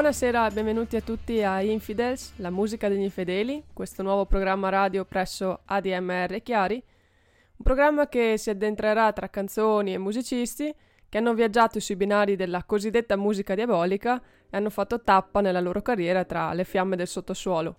Buonasera 0.00 0.48
e 0.48 0.52
benvenuti 0.52 0.96
a 0.96 1.02
tutti 1.02 1.42
a 1.42 1.60
Infidels, 1.60 2.32
la 2.36 2.48
musica 2.48 2.88
degli 2.88 3.02
infedeli, 3.02 3.64
questo 3.74 4.02
nuovo 4.02 4.24
programma 4.24 4.70
radio 4.70 5.04
presso 5.04 5.60
ADMR 5.66 6.40
Chiari, 6.42 6.76
un 6.76 7.62
programma 7.62 8.08
che 8.08 8.38
si 8.38 8.48
addentrerà 8.48 9.12
tra 9.12 9.28
canzoni 9.28 9.92
e 9.92 9.98
musicisti 9.98 10.74
che 11.06 11.18
hanno 11.18 11.34
viaggiato 11.34 11.78
sui 11.80 11.96
binari 11.96 12.34
della 12.34 12.64
cosiddetta 12.64 13.14
musica 13.16 13.54
diabolica 13.54 14.18
e 14.48 14.56
hanno 14.56 14.70
fatto 14.70 15.02
tappa 15.02 15.42
nella 15.42 15.60
loro 15.60 15.82
carriera 15.82 16.24
tra 16.24 16.54
le 16.54 16.64
fiamme 16.64 16.96
del 16.96 17.06
sottosuolo, 17.06 17.76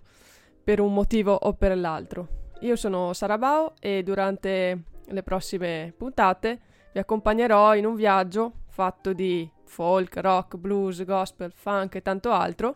per 0.64 0.80
un 0.80 0.94
motivo 0.94 1.34
o 1.34 1.54
per 1.54 1.76
l'altro. 1.76 2.52
Io 2.60 2.76
sono 2.76 3.14
Sara 3.14 3.40
Bao 3.40 3.74
e 3.80 4.04
durante 4.04 4.84
le 5.06 5.24
prossime 5.24 5.92
puntate 5.98 6.60
vi 6.94 7.00
accompagnerò 7.00 7.76
in 7.76 7.88
un 7.88 7.96
viaggio 7.96 8.60
fatto 8.68 9.12
di 9.12 9.50
folk, 9.72 10.18
rock, 10.18 10.58
blues, 10.58 11.04
gospel, 11.06 11.54
funk 11.56 11.96
e 11.96 12.02
tanto 12.02 12.32
altro, 12.32 12.76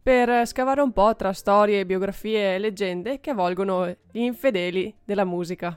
per 0.00 0.46
scavare 0.46 0.80
un 0.80 0.92
po' 0.92 1.14
tra 1.16 1.32
storie, 1.32 1.84
biografie 1.84 2.54
e 2.54 2.58
leggende 2.58 3.20
che 3.20 3.30
avvolgono 3.30 3.86
gli 4.10 4.20
infedeli 4.20 4.94
della 5.04 5.24
musica. 5.24 5.76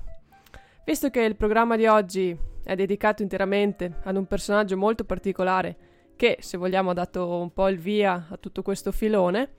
Visto 0.85 1.09
che 1.09 1.21
il 1.21 1.35
programma 1.35 1.75
di 1.75 1.87
oggi 1.87 2.37
è 2.63 2.75
dedicato 2.75 3.23
interamente 3.23 3.99
ad 4.03 4.15
un 4.15 4.25
personaggio 4.25 4.77
molto 4.77 5.03
particolare, 5.03 5.75
che 6.15 6.37
se 6.39 6.57
vogliamo 6.57 6.91
ha 6.91 6.93
dato 6.93 7.27
un 7.39 7.51
po' 7.51 7.67
il 7.67 7.79
via 7.79 8.27
a 8.29 8.37
tutto 8.37 8.61
questo 8.61 8.91
filone, 8.91 9.49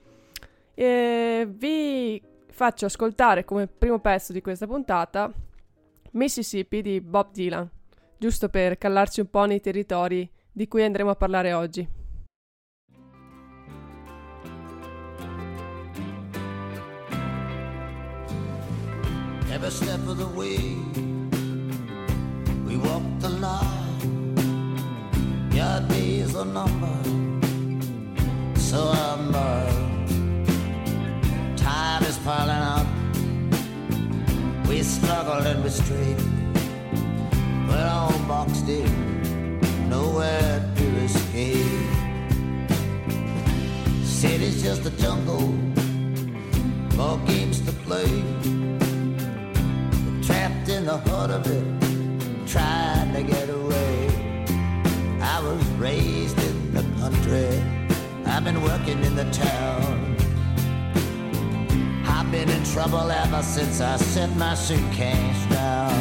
eh, 0.73 1.45
vi 1.47 2.21
faccio 2.49 2.85
ascoltare 2.85 3.43
come 3.43 3.67
primo 3.67 3.99
pezzo 3.99 4.31
di 4.31 4.41
questa 4.41 4.65
puntata 4.65 5.31
Mississippi 6.11 6.81
di 6.81 7.01
Bob 7.01 7.31
Dylan, 7.31 7.69
giusto 8.17 8.47
per 8.47 8.77
callarci 8.77 9.19
un 9.19 9.29
po' 9.29 9.45
nei 9.45 9.59
territori 9.59 10.29
di 10.55 10.69
cui 10.69 10.83
andremo 10.83 11.09
a 11.09 11.15
parlare 11.15 11.51
oggi. 11.51 11.85
Every 19.51 19.69
step 19.69 20.07
of 20.07 20.17
the 20.17 20.27
way. 20.33 20.77
We 22.65 22.77
walk 22.77 23.03
the 23.19 23.29
line. 23.29 23.75
Your 25.51 25.81
days 25.87 26.35
are 26.35 26.43
numbered 26.43 27.45
So 28.57 28.91
am 28.91 29.33
I 29.33 29.65
Time 31.55 32.03
is 32.03 32.17
piling 32.17 32.61
up. 32.75 32.87
We 34.67 34.83
struggled 34.83 35.45
and 35.45 35.63
we 35.63 35.69
strayed 35.69 36.19
We're 37.69 37.89
all 37.89 38.19
boxed 38.27 38.67
in 38.67 39.24
nowhere 39.95 40.55
to 40.79 40.87
escape. 41.07 41.91
City's 44.03 44.61
just 44.61 44.85
a 44.91 44.93
jungle, 45.03 45.47
more 46.99 47.17
games 47.31 47.57
to 47.67 47.71
play. 47.85 48.11
Trapped 50.27 50.67
in 50.75 50.83
the 50.91 50.97
heart 51.07 51.31
of 51.37 51.43
it, 51.57 51.67
trying 52.53 53.11
to 53.17 53.23
get 53.33 53.47
away. 53.59 53.93
I 55.33 55.37
was 55.47 55.63
raised 55.85 56.39
in 56.49 56.57
the 56.77 56.85
country, 57.01 57.51
I've 58.31 58.43
been 58.49 58.61
working 58.71 58.99
in 59.09 59.15
the 59.21 59.29
town. 59.47 59.93
I've 62.15 62.29
been 62.31 62.49
in 62.57 62.63
trouble 62.73 63.07
ever 63.23 63.41
since 63.55 63.75
I 63.91 63.95
set 64.13 64.31
my 64.35 64.55
suitcase 64.55 65.43
down. 65.59 65.95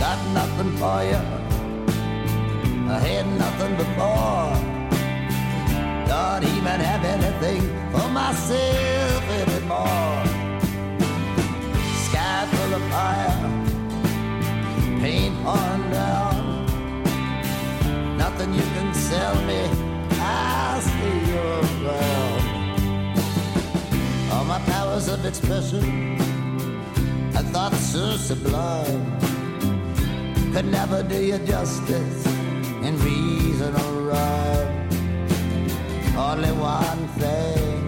Got 0.00 0.18
nothing 0.38 0.72
for 0.80 1.02
you 1.10 1.35
I 2.88 2.98
had 3.00 3.26
nothing 3.36 3.74
before. 3.76 4.54
Don't 6.06 6.44
even 6.44 6.78
have 6.88 7.04
anything 7.04 7.62
for 7.90 8.08
myself 8.10 9.22
anymore. 9.40 10.22
Sky 12.06 12.46
full 12.52 12.74
of 12.74 12.82
fire, 12.92 13.38
paint 15.00 15.34
pouring 15.42 15.90
down. 15.90 16.66
Nothing 18.16 18.54
you 18.54 18.66
can 18.76 18.94
sell 18.94 19.34
me, 19.50 19.68
I'll 20.20 20.80
stay 20.80 21.20
around. 21.42 22.42
All 24.30 24.44
my 24.44 24.60
powers 24.60 25.08
of 25.08 25.24
expression, 25.26 26.16
I 27.34 27.42
thought 27.52 27.74
so 27.74 28.16
sublime, 28.16 29.18
could 30.52 30.66
never 30.66 31.02
do 31.02 31.20
you 31.20 31.38
justice 31.38 32.35
and 32.86 33.02
reason 33.02 33.74
rhyme. 34.06 34.88
Only 36.16 36.52
one 36.52 37.08
thing 37.18 37.82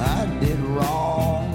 I 0.00 0.24
did 0.40 0.58
wrong. 0.74 1.52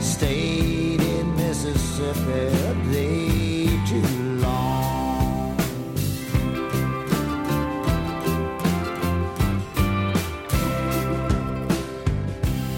Stayed 0.00 1.02
in 1.02 1.36
Mississippi 1.36 2.44
a 2.70 2.74
day 2.90 3.68
too 3.90 4.08
long. 4.46 5.56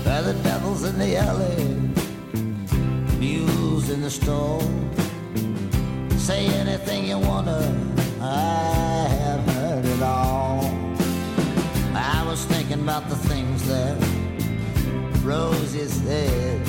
By 0.04 0.22
the 0.22 0.34
devils 0.42 0.82
in 0.82 0.98
the 0.98 1.16
alley, 1.16 1.64
mules 3.20 3.90
in 3.90 4.00
the 4.00 4.10
store. 4.10 4.62
Say 6.16 6.46
anything 6.46 7.06
you 7.06 7.18
wanna 7.18 7.97
I 8.30 9.08
have 9.08 9.44
heard 9.54 9.84
it 9.84 10.02
all. 10.02 10.64
I 11.94 12.24
was 12.26 12.44
thinking 12.44 12.80
about 12.80 13.08
the 13.08 13.16
things 13.16 13.66
that 13.68 13.96
Rosie 15.22 15.86
said. 15.86 16.60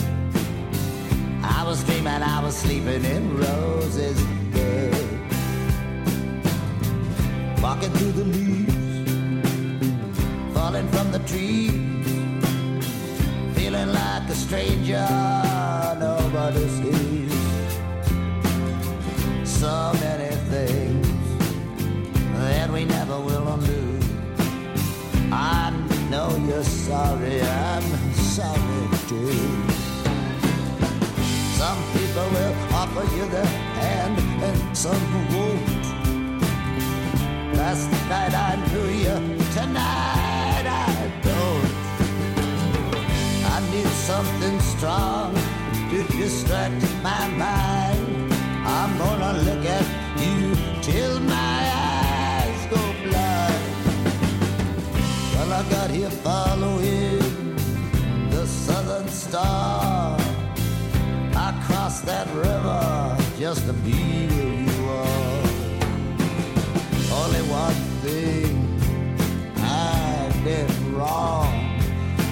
I 1.43 1.63
was 1.65 1.83
dreaming 1.83 2.23
I 2.23 2.41
was 2.41 2.55
sleeping 2.55 3.03
in 3.03 3.37
Rosie's 3.37 4.21
bed. 4.53 4.95
Walking 7.61 7.91
through 7.91 8.13
the 8.13 8.23
leaves, 8.23 9.09
falling 10.53 10.87
from 10.89 11.11
the 11.11 11.19
trees, 11.31 11.71
feeling 13.55 13.89
like 13.91 14.29
a 14.29 14.35
stranger 14.35 15.07
nobody 15.99 16.67
you're 26.49 26.63
sorry, 26.63 27.41
I'm 27.41 27.83
sorry 28.13 28.81
too. 29.07 29.33
Some 31.59 31.79
people 31.93 32.27
will 32.35 32.55
offer 32.73 33.05
you 33.15 33.25
their 33.29 33.45
hand 33.45 34.17
and 34.47 34.77
some 34.77 35.05
won't. 35.33 35.85
Last 37.55 37.91
night 38.09 38.33
I 38.49 38.51
knew 38.67 38.87
you, 39.05 39.15
tonight 39.57 40.65
I 40.65 40.95
don't. 41.27 41.71
I 43.53 43.57
need 43.71 43.91
something 44.09 44.59
strong 44.73 45.35
to 45.91 46.03
distract 46.17 46.81
my 47.03 47.27
mind. 47.45 48.33
I'm 48.65 48.97
gonna 48.97 49.33
look 49.47 49.65
at 49.65 49.85
you 50.17 50.55
till 50.81 51.19
my 51.19 51.68
I 55.59 55.63
got 55.69 55.91
here 55.91 56.09
following 56.09 57.19
the 58.29 58.47
southern 58.47 59.09
star. 59.09 60.17
I 61.35 61.63
crossed 61.65 62.05
that 62.05 62.27
river 62.27 63.17
just 63.37 63.65
to 63.67 63.73
be 63.73 64.27
where 64.27 64.53
you 64.69 64.89
are. 64.89 65.43
Only 67.21 67.43
one 67.51 67.75
thing 68.05 68.79
I 69.57 70.31
did 70.45 70.71
wrong. 70.93 71.51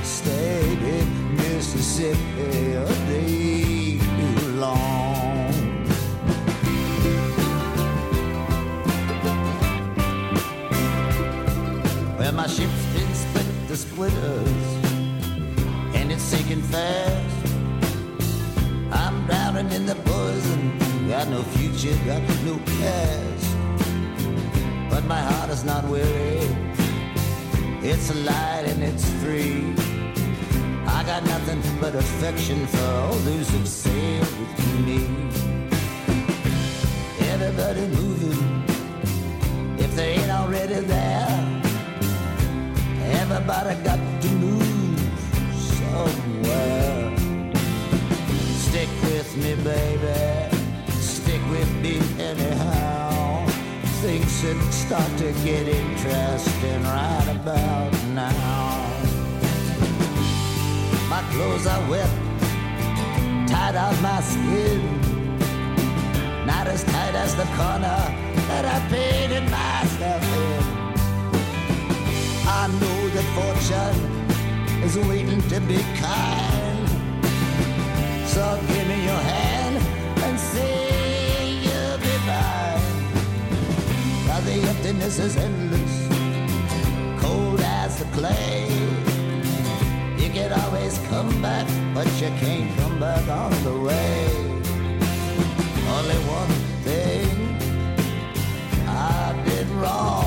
Stayed 0.04 0.82
in 0.82 1.36
Mississippi 1.36 2.76
a 2.76 2.88
day 3.10 4.00
too 4.00 4.52
long. 4.52 4.88
My 12.34 12.46
ship's 13.78 13.92
splitters, 13.92 14.50
and 15.96 16.12
it's 16.12 16.24
sinking 16.24 16.62
fast. 16.62 17.54
I'm 18.92 19.26
drowning 19.26 19.72
in 19.72 19.86
the 19.86 19.96
poison, 19.96 20.78
got 21.08 21.28
no 21.28 21.42
future, 21.44 21.96
got 22.06 22.22
no 22.46 22.58
past. 22.80 23.56
But 24.90 25.06
my 25.06 25.20
heart 25.20 25.50
is 25.50 25.64
not 25.64 25.84
weary, 25.86 26.48
it's 27.84 28.14
light 28.26 28.66
and 28.68 28.84
it's 28.84 29.10
free. 29.22 29.74
I 30.88 31.04
got 31.04 31.24
nothing 31.24 31.62
but 31.80 31.96
affection 31.96 32.66
for 32.68 32.86
all 32.86 33.14
those 33.30 33.50
who've 33.50 33.68
sailed 33.68 34.34
with 34.40 34.86
me. 34.86 35.00
Everybody 37.32 37.82
moving, 38.00 38.64
if 39.78 39.96
they 39.96 40.14
ain't 40.14 40.32
already 40.32 40.80
there. 40.82 41.57
Everybody 43.30 43.76
got 43.84 44.00
to 44.22 44.30
move 44.40 45.00
somewhere. 45.60 47.18
Stick 48.56 48.88
with 49.04 49.36
me, 49.36 49.54
baby. 49.66 50.56
Stick 51.02 51.42
with 51.52 51.70
me 51.82 52.00
anyhow. 52.24 53.46
Things 54.00 54.32
should 54.40 54.64
start 54.72 55.12
to 55.18 55.34
get 55.44 55.68
interesting 55.68 56.84
right 56.84 57.28
about 57.36 57.92
now. 58.16 58.94
My 61.10 61.22
clothes 61.34 61.68
are 61.68 61.90
wet, 61.90 62.10
tied 63.50 63.76
out 63.76 64.02
my 64.02 64.22
skin. 64.22 64.80
Not 66.46 66.68
as 66.68 66.82
tight 66.86 67.16
as 67.16 67.36
the 67.36 67.48
corner 67.60 68.02
that 68.48 68.64
I 68.64 68.80
painted 68.88 69.44
myself 69.52 70.24
in. 70.24 70.67
That 73.14 73.24
fortune 73.40 74.00
is 74.84 74.98
waiting 75.08 75.42
to 75.50 75.60
be 75.62 75.78
kind. 75.96 76.88
So 78.28 78.60
give 78.68 78.88
me 78.88 79.06
your 79.06 79.22
hand 79.34 79.78
and 80.26 80.38
say 80.38 81.54
you'll 81.66 81.98
be 81.98 82.16
mine. 82.28 82.82
Now 84.28 84.40
the 84.42 84.56
emptiness 84.72 85.20
is 85.20 85.38
endless, 85.38 85.96
cold 87.24 87.62
as 87.62 87.98
the 87.98 88.06
clay. 88.12 88.68
You 90.18 90.30
can 90.30 90.52
always 90.62 91.00
come 91.08 91.42
back, 91.42 91.66
but 91.96 92.08
you 92.22 92.30
can't 92.42 92.70
come 92.78 93.00
back 93.00 93.26
on 93.30 93.52
the 93.64 93.80
way. 93.88 94.28
Only 95.96 96.20
one 96.40 96.54
thing 96.84 97.56
I 98.86 99.44
did 99.46 99.68
wrong. 99.70 100.27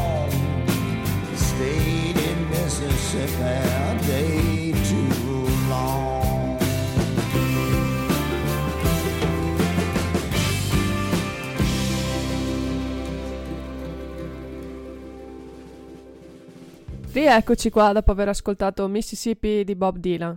Rieccoci 17.12 17.70
qua 17.70 17.92
dopo 17.92 18.10
aver 18.12 18.28
ascoltato 18.28 18.88
Mississippi 18.88 19.62
di 19.62 19.74
Bob 19.74 19.98
Dylan. 19.98 20.36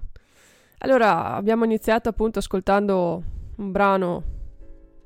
Allora, 0.80 1.33
abbiamo 1.33 1.65
iniziato 1.65 2.10
appunto 2.10 2.39
ascoltando 2.39 3.24
un 3.56 3.71
brano 3.71 4.24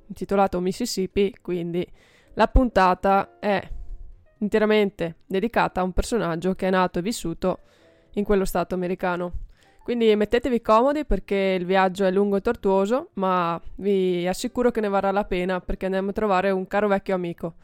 intitolato 0.08 0.60
Mississippi, 0.60 1.36
quindi 1.42 1.86
la 2.34 2.48
puntata 2.48 3.38
è 3.40 3.76
interamente 4.40 5.18
dedicata 5.26 5.82
a 5.82 5.84
un 5.84 5.94
personaggio 5.94 6.54
che 6.56 6.68
è 6.68 6.70
nato 6.70 7.00
e 7.00 7.02
vissuto 7.02 7.60
in 8.14 8.24
quello 8.24 8.46
stato 8.46 8.76
americano. 8.76 9.46
Quindi 9.84 10.14
mettetevi 10.16 10.62
comodi 10.62 11.06
perché 11.06 11.56
il 11.58 11.66
viaggio 11.66 12.04
è 12.04 12.12
lungo 12.12 12.36
e 12.36 12.42
tortuoso, 12.42 13.12
ma 13.14 13.60
vi 13.76 14.28
assicuro 14.28 14.70
che 14.70 14.82
ne 14.82 14.90
varrà 14.90 15.12
la 15.12 15.24
pena 15.24 15.62
perché 15.62 15.86
andiamo 15.86 16.10
a 16.10 16.14
trovare 16.14 16.52
un 16.52 16.68
caro 16.68 16.90
vecchio 16.90 17.16
amico. 17.16 17.56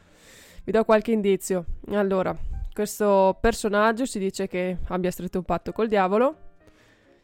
Vi 0.64 0.72
do 0.72 0.84
qualche 0.84 1.12
indizio. 1.12 1.64
Allora, 1.90 2.34
questo 2.72 3.36
personaggio 3.40 4.06
si 4.06 4.18
dice 4.18 4.46
che 4.46 4.78
abbia 4.88 5.10
stretto 5.10 5.36
un 5.36 5.44
patto 5.44 5.72
col 5.72 5.88
diavolo, 5.88 6.36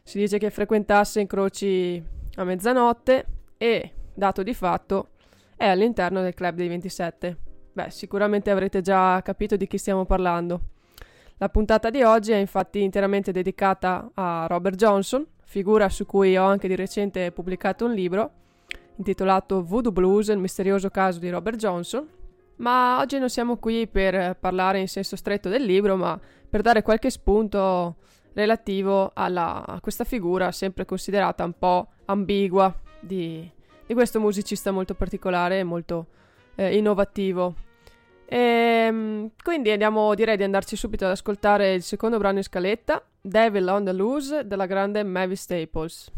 si 0.03 0.19
dice 0.19 0.37
che 0.37 0.51
frequentasse 0.51 1.19
incroci 1.19 2.03
a 2.35 2.43
mezzanotte 2.43 3.25
e, 3.57 3.91
dato 4.13 4.43
di 4.43 4.53
fatto, 4.53 5.09
è 5.55 5.65
all'interno 5.65 6.21
del 6.21 6.35
club 6.35 6.55
dei 6.55 6.67
27. 6.67 7.37
Beh, 7.73 7.89
sicuramente 7.89 8.49
avrete 8.51 8.81
già 8.81 9.21
capito 9.21 9.55
di 9.55 9.67
chi 9.67 9.77
stiamo 9.77 10.05
parlando. 10.05 10.61
La 11.37 11.49
puntata 11.49 11.89
di 11.89 12.03
oggi 12.03 12.31
è 12.31 12.37
infatti 12.37 12.81
interamente 12.81 13.31
dedicata 13.31 14.11
a 14.13 14.45
Robert 14.47 14.75
Johnson, 14.75 15.25
figura 15.43 15.89
su 15.89 16.05
cui 16.05 16.37
ho 16.37 16.45
anche 16.45 16.67
di 16.67 16.75
recente 16.75 17.31
pubblicato 17.31 17.85
un 17.85 17.93
libro 17.93 18.31
intitolato 18.97 19.63
Voodoo 19.63 19.91
Blues, 19.91 20.27
il 20.27 20.37
misterioso 20.37 20.89
caso 20.89 21.19
di 21.19 21.29
Robert 21.29 21.57
Johnson. 21.57 22.07
Ma 22.57 22.99
oggi 22.99 23.17
non 23.17 23.29
siamo 23.29 23.57
qui 23.57 23.87
per 23.87 24.37
parlare 24.37 24.79
in 24.79 24.87
senso 24.87 25.15
stretto 25.15 25.49
del 25.49 25.63
libro, 25.63 25.95
ma 25.95 26.19
per 26.47 26.61
dare 26.61 26.83
qualche 26.83 27.09
spunto 27.09 27.95
relativo 28.33 29.11
alla, 29.13 29.65
a 29.65 29.79
questa 29.81 30.03
figura 30.03 30.51
sempre 30.51 30.85
considerata 30.85 31.43
un 31.43 31.53
po' 31.57 31.87
ambigua 32.05 32.73
di, 32.99 33.49
di 33.85 33.93
questo 33.93 34.19
musicista 34.19 34.69
molto 34.71 34.93
particolare 34.93 35.59
e 35.59 35.63
molto 35.63 36.07
eh, 36.61 36.77
innovativo. 36.77 37.55
E, 38.25 38.37
ehm, 38.37 39.31
quindi 39.43 39.71
andiamo, 39.71 40.13
direi 40.13 40.37
di 40.37 40.43
andarci 40.43 40.75
subito 40.75 41.05
ad 41.05 41.11
ascoltare 41.11 41.73
il 41.73 41.81
secondo 41.81 42.17
brano 42.17 42.37
in 42.37 42.43
scaletta, 42.43 43.03
Devil 43.19 43.67
on 43.67 43.83
the 43.83 43.93
Loose 43.93 44.45
della 44.45 44.67
grande 44.67 45.03
Mavis 45.03 45.41
Staples. 45.41 46.11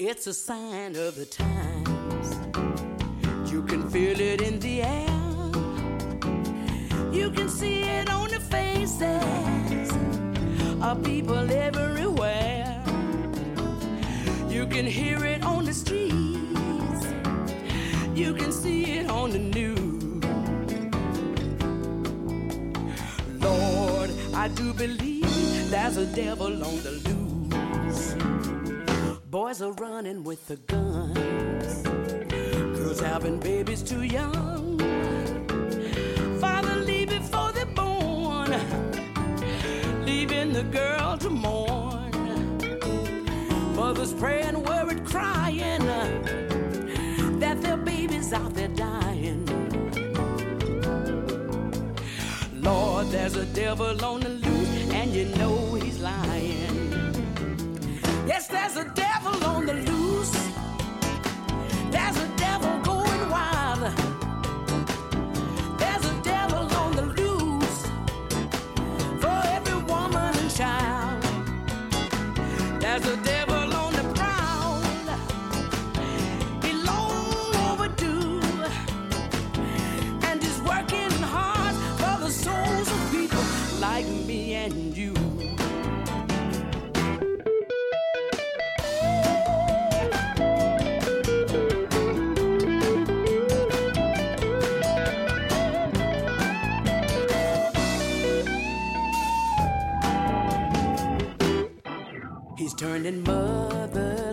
It's 0.00 0.26
a 0.26 0.32
sign 0.32 0.96
of 0.96 1.16
the 1.16 1.26
times. 1.26 2.38
You 3.50 3.62
can 3.64 3.88
feel 3.90 4.18
it 4.18 4.40
in 4.40 4.58
the 4.58 4.82
air. 4.82 5.18
You 7.12 7.30
can 7.30 7.48
see 7.48 7.82
it 7.82 8.08
on 8.08 8.28
the 8.28 8.40
faces 8.40 9.90
of 10.80 11.02
people 11.02 11.50
everywhere. 11.50 12.17
You 14.58 14.66
can 14.66 14.86
hear 14.86 15.24
it 15.24 15.44
on 15.44 15.66
the 15.66 15.72
streets. 15.72 17.06
You 18.12 18.34
can 18.34 18.50
see 18.50 18.98
it 18.98 19.08
on 19.08 19.30
the 19.30 19.38
news. 19.38 20.24
Lord, 23.40 24.10
I 24.34 24.48
do 24.48 24.74
believe 24.74 25.70
there's 25.70 25.96
a 25.96 26.06
devil 26.06 26.52
on 26.70 26.82
the 26.82 26.90
loose. 27.06 28.16
Boys 29.30 29.62
are 29.62 29.74
running 29.74 30.24
with 30.24 30.44
the 30.48 30.56
guns. 30.56 31.82
Girls 32.76 32.98
having 32.98 33.38
babies 33.38 33.80
too 33.80 34.02
young. 34.02 34.80
Father 36.40 36.74
leave 36.80 37.10
before 37.10 37.52
they're 37.52 37.74
born. 37.76 38.50
Leaving 40.04 40.52
the 40.52 40.64
girl 40.64 41.16
to 41.18 41.30
mourn. 41.30 41.67
Mothers 43.88 44.12
praying, 44.12 44.62
worried, 44.64 45.02
crying 45.06 45.86
that 47.40 47.62
their 47.62 47.78
babies 47.78 48.34
out 48.34 48.52
there 48.52 48.68
dying. 48.68 49.46
Lord, 52.60 53.06
there's 53.06 53.36
a 53.36 53.46
devil 53.46 54.04
on 54.04 54.20
the 54.20 54.28
loose, 54.28 54.92
and 54.92 55.10
you 55.10 55.24
know 55.36 55.72
he's 55.76 56.00
lying. 56.00 56.92
Yes, 58.26 58.46
there's 58.48 58.76
a 58.76 58.92
devil 58.94 59.42
on 59.42 59.64
the 59.64 59.72
loose. 59.72 60.36
There's 61.90 62.18
a 62.18 62.28
devil 62.36 62.78
going 62.80 63.30
wild. 63.30 64.17
And 103.06 103.24
mother. 103.24 104.27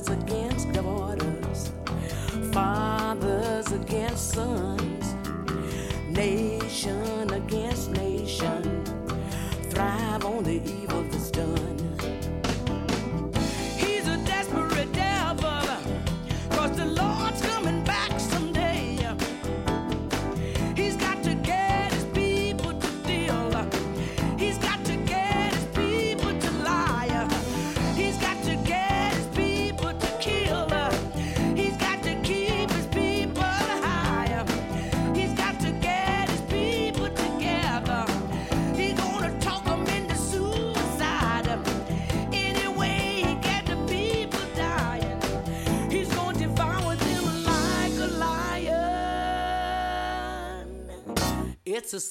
It's 51.96 52.04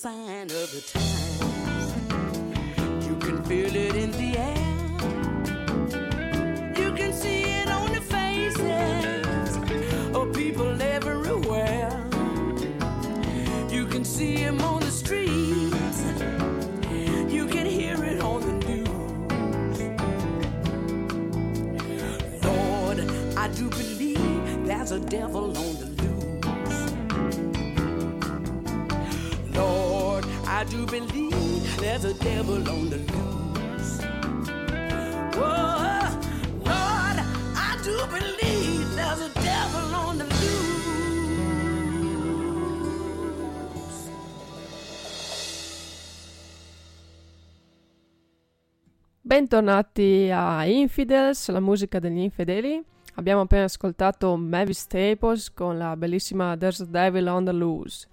Bentornati 49.35 50.31
a 50.33 50.65
Infidels, 50.65 51.49
la 51.49 51.59
musica 51.59 51.99
degli 51.99 52.21
infedeli. 52.21 52.81
Abbiamo 53.15 53.41
appena 53.41 53.65
ascoltato 53.65 54.37
Mavis 54.37 54.79
Staples 54.79 55.53
con 55.53 55.77
la 55.77 55.97
bellissima 55.97 56.57
There's 56.57 56.79
a 56.79 56.85
Devil 56.85 57.27
on 57.27 57.45
the 57.45 57.51
Loose. 57.51 58.07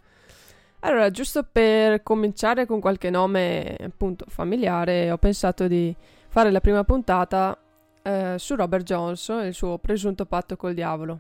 Allora, 0.80 1.12
giusto 1.12 1.44
per 1.44 2.02
cominciare 2.02 2.66
con 2.66 2.80
qualche 2.80 3.12
nome 3.12 3.78
appunto 3.80 4.26
familiare, 4.30 5.12
ho 5.12 5.20
pensato 5.20 5.68
di 5.68 5.96
fare 6.28 6.50
la 6.50 6.60
prima 6.60 6.84
puntata 6.84 7.56
eh, 8.02 8.38
su 8.40 8.56
Robert 8.56 8.84
Johnson 8.84 9.42
e 9.44 9.50
il 9.50 9.54
suo 9.54 9.78
presunto 9.78 10.26
patto 10.26 10.56
col 10.56 10.74
diavolo. 10.74 11.20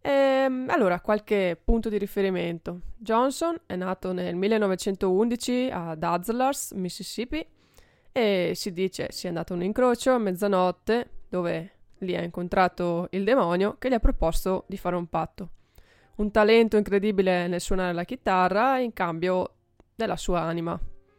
Ehm, 0.00 0.68
allora, 0.70 0.98
qualche 1.00 1.60
punto 1.62 1.90
di 1.90 1.98
riferimento. 1.98 2.80
Johnson 2.96 3.54
è 3.66 3.76
nato 3.76 4.14
nel 4.14 4.34
1911 4.34 5.68
a 5.70 5.94
Dazzlers, 5.94 6.72
Mississippi, 6.72 7.46
e 8.16 8.52
si 8.54 8.72
dice 8.72 9.08
sia 9.10 9.28
andato 9.30 9.52
a 9.52 9.56
un 9.56 9.64
incrocio 9.64 10.12
a 10.12 10.18
mezzanotte 10.18 11.10
dove 11.28 11.72
lì 11.98 12.14
ha 12.14 12.22
incontrato 12.22 13.08
il 13.10 13.24
demonio 13.24 13.74
che 13.76 13.88
gli 13.88 13.94
ha 13.94 13.98
proposto 13.98 14.66
di 14.68 14.76
fare 14.76 14.94
un 14.94 15.08
patto. 15.08 15.50
Un 16.16 16.30
talento 16.30 16.76
incredibile 16.76 17.48
nel 17.48 17.60
suonare 17.60 17.92
la 17.92 18.04
chitarra 18.04 18.78
in 18.78 18.92
cambio 18.92 19.54
della 19.96 20.16
sua 20.16 20.42
anima. 20.42 20.78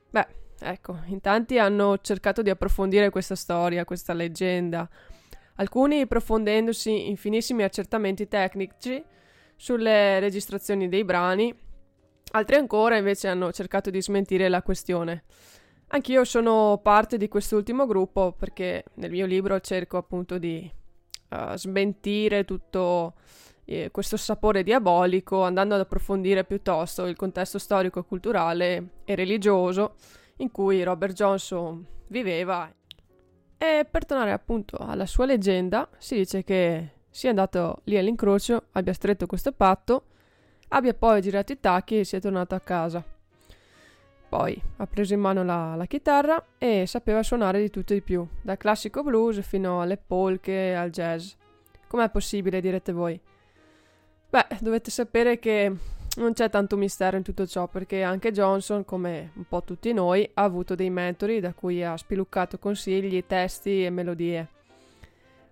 Beh, 0.09 0.27
ecco, 0.57 1.01
in 1.07 1.19
tanti 1.19 1.59
hanno 1.59 1.97
cercato 1.97 2.41
di 2.41 2.49
approfondire 2.49 3.09
questa 3.09 3.35
storia, 3.35 3.83
questa 3.83 4.13
leggenda, 4.13 4.87
alcuni 5.55 5.99
approfondendosi 5.99 7.09
in 7.09 7.17
finissimi 7.17 7.63
accertamenti 7.63 8.29
tecnici 8.29 9.03
sulle 9.57 10.21
registrazioni 10.21 10.87
dei 10.87 11.03
brani, 11.03 11.53
altri 12.31 12.55
ancora 12.55 12.95
invece 12.95 13.27
hanno 13.27 13.51
cercato 13.51 13.89
di 13.89 14.01
smentire 14.01 14.47
la 14.47 14.61
questione. 14.61 15.23
Anch'io 15.87 16.23
sono 16.23 16.79
parte 16.81 17.17
di 17.17 17.27
quest'ultimo 17.27 17.85
gruppo 17.85 18.33
perché 18.37 18.83
nel 18.95 19.11
mio 19.11 19.25
libro 19.25 19.59
cerco 19.59 19.97
appunto 19.97 20.37
di 20.37 20.69
uh, 21.29 21.55
smentire 21.55 22.43
tutto 22.43 23.13
eh, 23.65 23.89
questo 23.91 24.17
sapore 24.17 24.63
diabolico 24.63 25.43
andando 25.43 25.75
ad 25.75 25.81
approfondire 25.81 26.43
piuttosto 26.43 27.05
il 27.05 27.15
contesto 27.15 27.59
storico, 27.59 28.03
culturale 28.03 28.89
e 29.05 29.15
religioso 29.15 29.95
in 30.37 30.51
cui 30.51 30.83
Robert 30.83 31.13
Johnson 31.13 31.85
viveva. 32.07 32.71
E 33.57 33.87
per 33.89 34.05
tornare 34.05 34.31
appunto 34.31 34.77
alla 34.77 35.05
sua 35.05 35.25
leggenda, 35.25 35.89
si 35.97 36.15
dice 36.15 36.43
che 36.43 36.89
sia 37.09 37.29
andato 37.29 37.81
lì 37.85 37.97
all'incrocio, 37.97 38.65
abbia 38.71 38.93
stretto 38.93 39.25
questo 39.25 39.53
patto, 39.53 40.07
abbia 40.69 40.93
poi 40.93 41.21
girato 41.21 41.53
i 41.53 41.59
tacchi 41.59 41.99
e 41.99 42.03
sia 42.03 42.19
tornato 42.19 42.53
a 42.53 42.59
casa. 42.59 43.14
Poi 44.35 44.61
ha 44.77 44.85
preso 44.85 45.13
in 45.13 45.21
mano 45.21 45.45
la, 45.45 45.75
la, 45.75 45.85
chitarra 45.85 46.43
e 46.57 46.83
sapeva 46.87 47.23
suonare 47.23 47.61
di 47.61 47.69
tutto 47.69 47.93
e 47.93 47.95
di 47.95 48.01
più, 48.01 48.27
dal 48.41 48.57
classico 48.57 49.01
blues 49.01 49.39
fino 49.39 49.79
alle 49.79 49.95
polche 49.95 50.75
al 50.75 50.89
jazz. 50.89 51.31
Com'è 51.87 52.09
possibile, 52.09 52.59
direte 52.59 52.91
voi? 52.91 53.17
Beh, 54.29 54.57
dovete 54.59 54.91
sapere 54.91 55.39
che 55.39 55.73
non 56.17 56.33
c'è 56.33 56.49
tanto 56.49 56.75
mistero 56.75 57.15
in 57.15 57.23
tutto 57.23 57.47
ciò, 57.47 57.69
perché 57.69 58.03
anche 58.03 58.33
Johnson, 58.33 58.83
come 58.83 59.31
un 59.35 59.45
po' 59.47 59.63
tutti 59.63 59.93
noi, 59.93 60.29
ha 60.33 60.43
avuto 60.43 60.75
dei 60.75 60.89
mentori 60.89 61.39
da 61.39 61.53
cui 61.53 61.81
ha 61.81 61.95
spiluccato 61.95 62.59
consigli, 62.59 63.23
testi 63.25 63.85
e 63.85 63.89
melodie. 63.89 64.49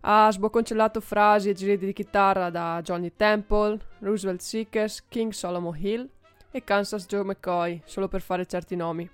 Ha 0.01 0.29
sbocconcellato 0.29 0.99
frasi 0.99 1.47
e 1.47 1.53
giri 1.53 1.77
di 1.77 1.93
chitarra 1.93 2.49
da 2.49 2.81
Johnny 2.83 3.13
Temple, 3.15 3.79
Roosevelt 3.99 4.41
Seekers, 4.41 5.05
King 5.07 5.31
Solomon 5.31 5.73
Hill 5.77 6.09
e 6.55 6.63
Kansas 6.63 7.07
Joe 7.07 7.23
McCoy, 7.23 7.81
solo 7.83 8.07
per 8.07 8.21
fare 8.21 8.45
certi 8.45 8.75
nomi. 8.75 9.09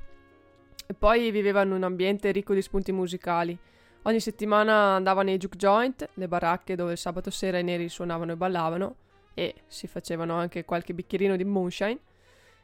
E 0.86 0.94
poi 0.94 1.32
viveva 1.32 1.62
in 1.62 1.72
un 1.72 1.84
ambiente 1.84 2.32
ricco 2.32 2.54
di 2.54 2.62
spunti 2.62 2.92
musicali. 2.92 3.58
Ogni 4.04 4.20
settimana 4.20 4.96
andava 4.96 5.24
nei 5.24 5.38
juke 5.38 5.56
joint, 5.56 6.10
le 6.16 6.28
baracche 6.28 6.76
dove 6.76 6.92
il 6.92 6.98
sabato 6.98 7.30
sera 7.30 7.58
i 7.58 7.64
neri 7.64 7.88
suonavano 7.88 8.34
e 8.34 8.36
ballavano, 8.36 8.96
e 9.34 9.56
si 9.68 9.88
facevano 9.88 10.36
anche 10.36 10.66
qualche 10.66 10.94
bicchierino 10.94 11.38
di 11.38 11.46
moonshine, 11.46 12.00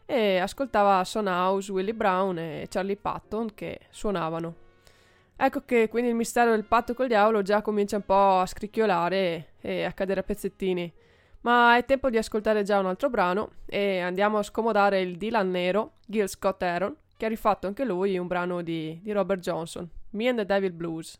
e 0.05 0.38
ascoltava 0.39 1.03
Son 1.05 1.27
House, 1.27 1.72
Willie 1.72 1.94
Brown 1.94 2.38
e 2.38 2.65
Charlie 2.70 2.98
Patton 2.98 3.53
che 3.53 3.79
suonavano. 3.91 4.55
Ecco 5.38 5.63
che 5.65 5.88
quindi 5.88 6.10
il 6.10 6.15
mistero 6.15 6.51
del 6.51 6.65
patto 6.65 6.94
col 6.94 7.08
diavolo 7.08 7.41
già 7.41 7.62
comincia 7.62 7.96
un 7.96 8.05
po' 8.05 8.39
a 8.39 8.46
scricchiolare 8.46 9.53
e 9.62 9.84
a 9.86 9.94
cadere 9.94 10.20
a 10.20 10.24
pezzettini. 10.24 10.94
Ma 11.45 11.77
è 11.77 11.85
tempo 11.85 12.09
di 12.09 12.17
ascoltare 12.17 12.63
già 12.63 12.79
un 12.79 12.87
altro 12.87 13.07
brano 13.11 13.51
e 13.67 13.99
andiamo 13.99 14.39
a 14.39 14.43
scomodare 14.43 15.01
il 15.01 15.15
Dylan 15.15 15.51
nero, 15.51 15.93
Gil 16.03 16.27
Scott 16.27 16.63
Aaron, 16.63 16.95
che 17.15 17.25
ha 17.25 17.29
rifatto 17.29 17.67
anche 17.67 17.85
lui 17.85 18.17
un 18.17 18.25
brano 18.25 18.63
di, 18.63 18.99
di 19.03 19.11
Robert 19.11 19.41
Johnson, 19.41 19.87
Me 20.11 20.27
and 20.27 20.39
the 20.39 20.45
Devil 20.45 20.71
Blues. 20.71 21.19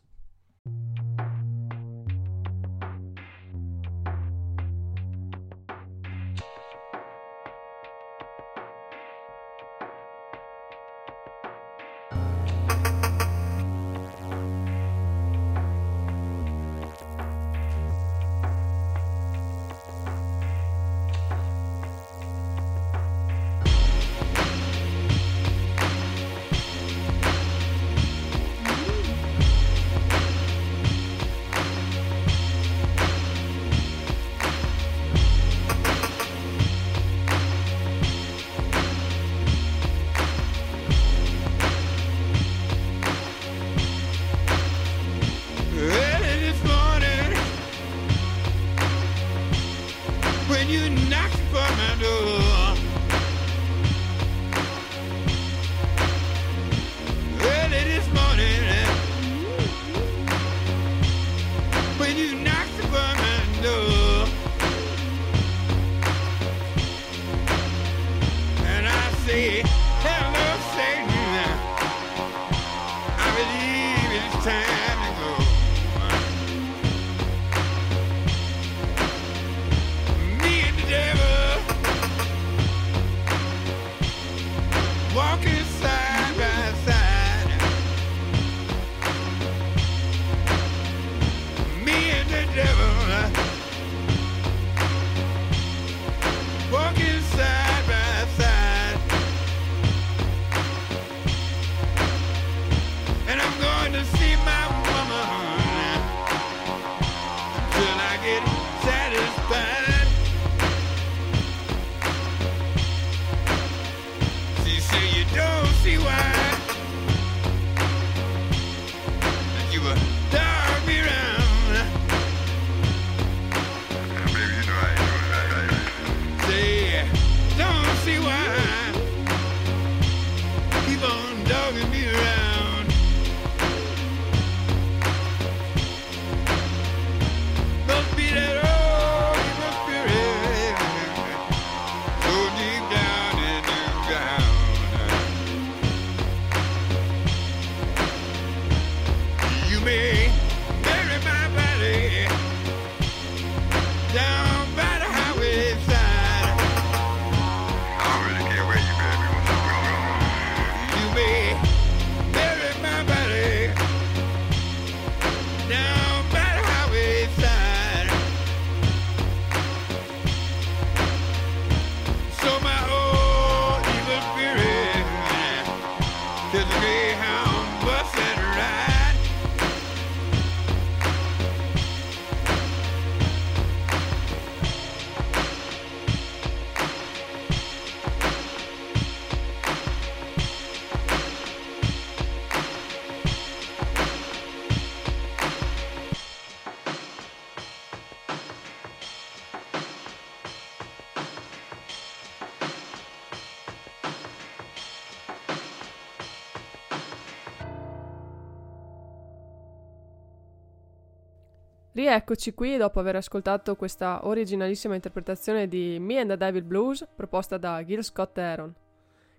Rieccoci 212.06 212.54
qui 212.54 212.76
dopo 212.76 213.00
aver 213.00 213.16
ascoltato 213.16 213.74
questa 213.74 214.28
originalissima 214.28 214.94
interpretazione 214.94 215.66
di 215.66 215.98
Me 215.98 216.20
and 216.20 216.28
the 216.28 216.36
Devil 216.36 216.62
Blues 216.62 217.04
proposta 217.16 217.58
da 217.58 217.84
Gil 217.84 218.04
Scott 218.04 218.38
Heron. 218.38 218.72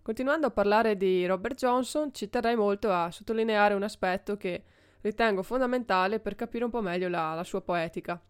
Continuando 0.01 0.47
a 0.47 0.51
parlare 0.51 0.97
di 0.97 1.25
Robert 1.25 1.55
Johnson, 1.55 2.13
ci 2.13 2.29
terrei 2.29 2.57
molto 2.57 2.91
a 2.91 3.09
sottolineare 3.09 3.73
un 3.73 3.83
aspetto 3.83 4.35
che 4.35 4.63
ritengo 4.99 5.43
fondamentale 5.43 6.19
per 6.19 6.35
capire 6.35 6.65
un 6.65 6.69
po' 6.69 6.81
meglio 6.81 7.07
la, 7.07 7.33
la 7.35 7.45
sua 7.45 7.61
poetica, 7.61 8.21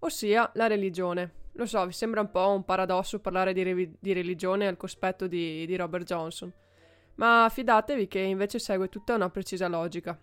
ossia 0.00 0.50
la 0.54 0.66
religione. 0.66 1.34
Lo 1.52 1.64
so, 1.64 1.86
vi 1.86 1.92
sembra 1.92 2.20
un 2.20 2.32
po' 2.32 2.48
un 2.48 2.64
paradosso 2.64 3.20
parlare 3.20 3.52
di, 3.52 3.62
revi- 3.62 3.96
di 4.00 4.12
religione 4.12 4.66
al 4.66 4.76
cospetto 4.76 5.28
di, 5.28 5.64
di 5.64 5.76
Robert 5.76 6.04
Johnson, 6.04 6.52
ma 7.14 7.48
fidatevi 7.48 8.08
che 8.08 8.18
invece 8.18 8.58
segue 8.58 8.88
tutta 8.88 9.14
una 9.14 9.30
precisa 9.30 9.68
logica. 9.68 10.18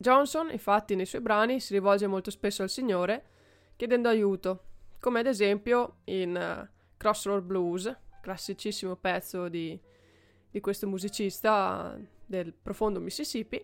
Johnson, 0.00 0.48
infatti, 0.50 0.94
nei 0.94 1.04
suoi 1.04 1.20
brani 1.20 1.60
si 1.60 1.74
rivolge 1.74 2.06
molto 2.06 2.30
spesso 2.30 2.62
al 2.62 2.70
Signore 2.70 3.24
chiedendo 3.76 4.08
aiuto, 4.08 4.64
come 4.98 5.20
ad 5.20 5.26
esempio 5.26 5.98
in 6.04 6.34
uh, 6.34 6.66
Crossroad 6.96 7.42
Blues, 7.42 7.94
classicissimo 8.22 8.96
pezzo 8.96 9.48
di, 9.48 9.78
di 10.50 10.60
questo 10.60 10.86
musicista 10.86 11.94
del 12.24 12.54
profondo 12.54 12.98
Mississippi. 12.98 13.62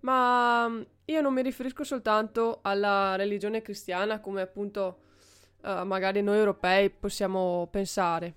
Ma 0.00 0.66
mm, 0.68 0.82
io 1.04 1.20
non 1.20 1.32
mi 1.32 1.42
riferisco 1.42 1.84
soltanto 1.84 2.58
alla 2.62 3.14
religione 3.14 3.62
cristiana 3.62 4.18
come 4.18 4.40
appunto 4.40 5.02
uh, 5.62 5.84
magari 5.84 6.20
noi 6.20 6.38
europei 6.38 6.90
possiamo 6.90 7.68
pensare 7.70 8.34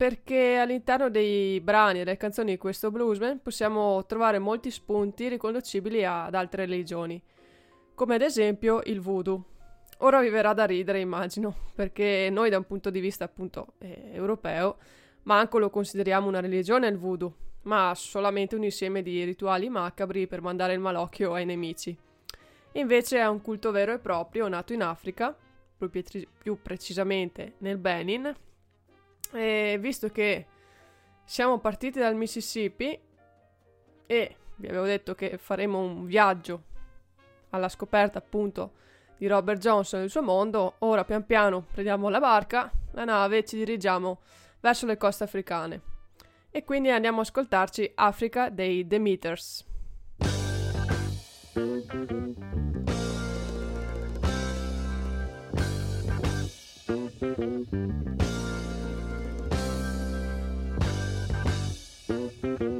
perché 0.00 0.56
all'interno 0.56 1.10
dei 1.10 1.60
brani 1.60 2.00
e 2.00 2.04
delle 2.04 2.16
canzoni 2.16 2.52
di 2.52 2.56
questo 2.56 2.90
bluesman 2.90 3.42
possiamo 3.42 4.06
trovare 4.06 4.38
molti 4.38 4.70
spunti 4.70 5.28
riconducibili 5.28 6.06
ad 6.06 6.34
altre 6.34 6.64
religioni, 6.64 7.22
come 7.94 8.14
ad 8.14 8.22
esempio 8.22 8.80
il 8.86 8.98
voodoo. 9.02 9.44
Ora 9.98 10.22
vi 10.22 10.30
verrà 10.30 10.54
da 10.54 10.64
ridere, 10.64 11.00
immagino, 11.00 11.54
perché 11.74 12.30
noi 12.32 12.48
da 12.48 12.56
un 12.56 12.64
punto 12.64 12.88
di 12.88 12.98
vista 12.98 13.24
appunto 13.24 13.74
eh, 13.76 14.08
europeo, 14.14 14.78
manco 15.24 15.58
lo 15.58 15.68
consideriamo 15.68 16.28
una 16.28 16.40
religione 16.40 16.88
il 16.88 16.96
voodoo, 16.96 17.34
ma 17.64 17.92
solamente 17.94 18.54
un 18.54 18.64
insieme 18.64 19.02
di 19.02 19.22
rituali 19.24 19.68
macabri 19.68 20.26
per 20.26 20.40
mandare 20.40 20.72
il 20.72 20.80
malocchio 20.80 21.34
ai 21.34 21.44
nemici. 21.44 21.94
Invece 22.72 23.18
è 23.18 23.28
un 23.28 23.42
culto 23.42 23.70
vero 23.70 23.92
e 23.92 23.98
proprio 23.98 24.48
nato 24.48 24.72
in 24.72 24.82
Africa, 24.82 25.36
più, 25.76 25.90
più 26.38 26.58
precisamente 26.62 27.56
nel 27.58 27.76
Benin, 27.76 28.34
e 29.32 29.76
visto 29.80 30.08
che 30.10 30.46
siamo 31.24 31.58
partiti 31.58 31.98
dal 31.98 32.16
Mississippi 32.16 32.98
e 34.06 34.36
vi 34.56 34.68
avevo 34.68 34.84
detto 34.84 35.14
che 35.14 35.38
faremo 35.38 35.78
un 35.78 36.04
viaggio 36.04 36.62
alla 37.50 37.68
scoperta 37.68 38.18
appunto 38.18 38.72
di 39.16 39.26
Robert 39.26 39.60
Johnson 39.60 40.00
e 40.00 40.04
il 40.04 40.10
suo 40.10 40.22
mondo, 40.22 40.74
ora 40.78 41.04
pian 41.04 41.24
piano 41.26 41.66
prendiamo 41.72 42.08
la 42.08 42.20
barca, 42.20 42.70
la 42.92 43.04
nave 43.04 43.38
e 43.38 43.44
ci 43.44 43.56
dirigiamo 43.56 44.20
verso 44.60 44.86
le 44.86 44.96
coste 44.96 45.24
africane. 45.24 45.80
E 46.50 46.64
quindi 46.64 46.90
andiamo 46.90 47.18
a 47.18 47.22
ascoltarci 47.22 47.92
Africa 47.94 48.48
dei 48.48 48.86
Demeters. 48.86 49.66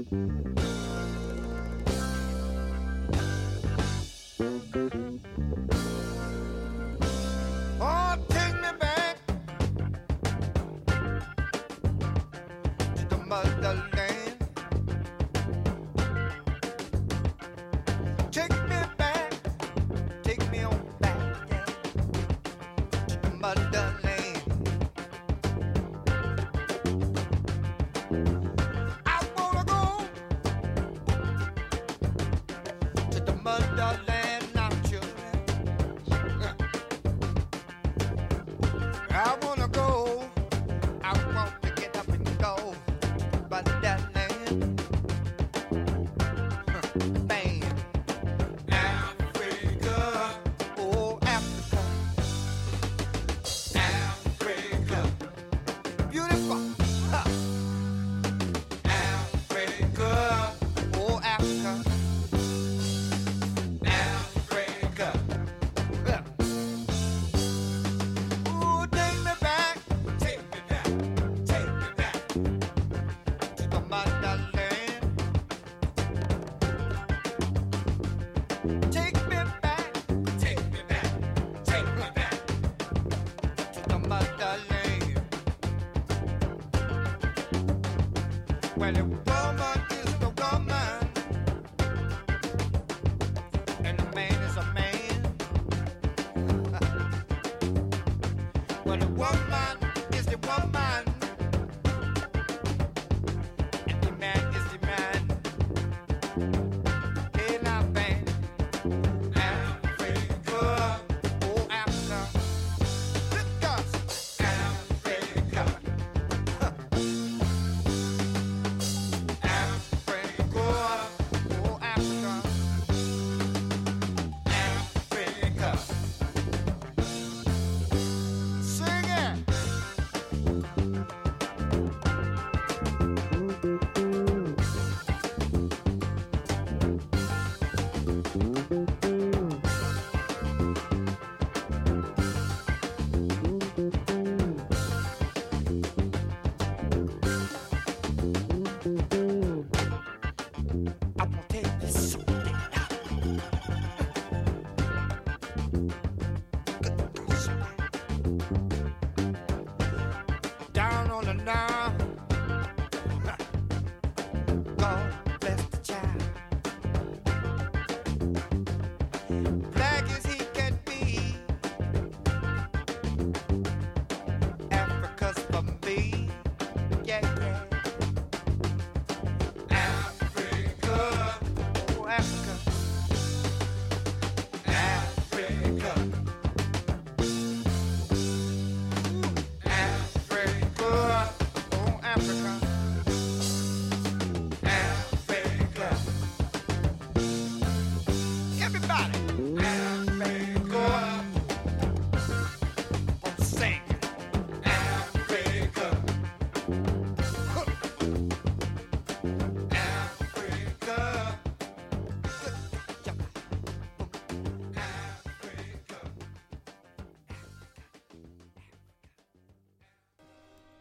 thank 0.00 0.12
you 0.12 0.39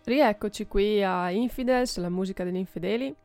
Rieccoci 0.10 0.66
qui 0.66 1.04
a 1.04 1.30
Infidels, 1.30 1.98
la 1.98 2.10
musica 2.10 2.44
degli 2.44 2.56
infedeli. 2.56 3.16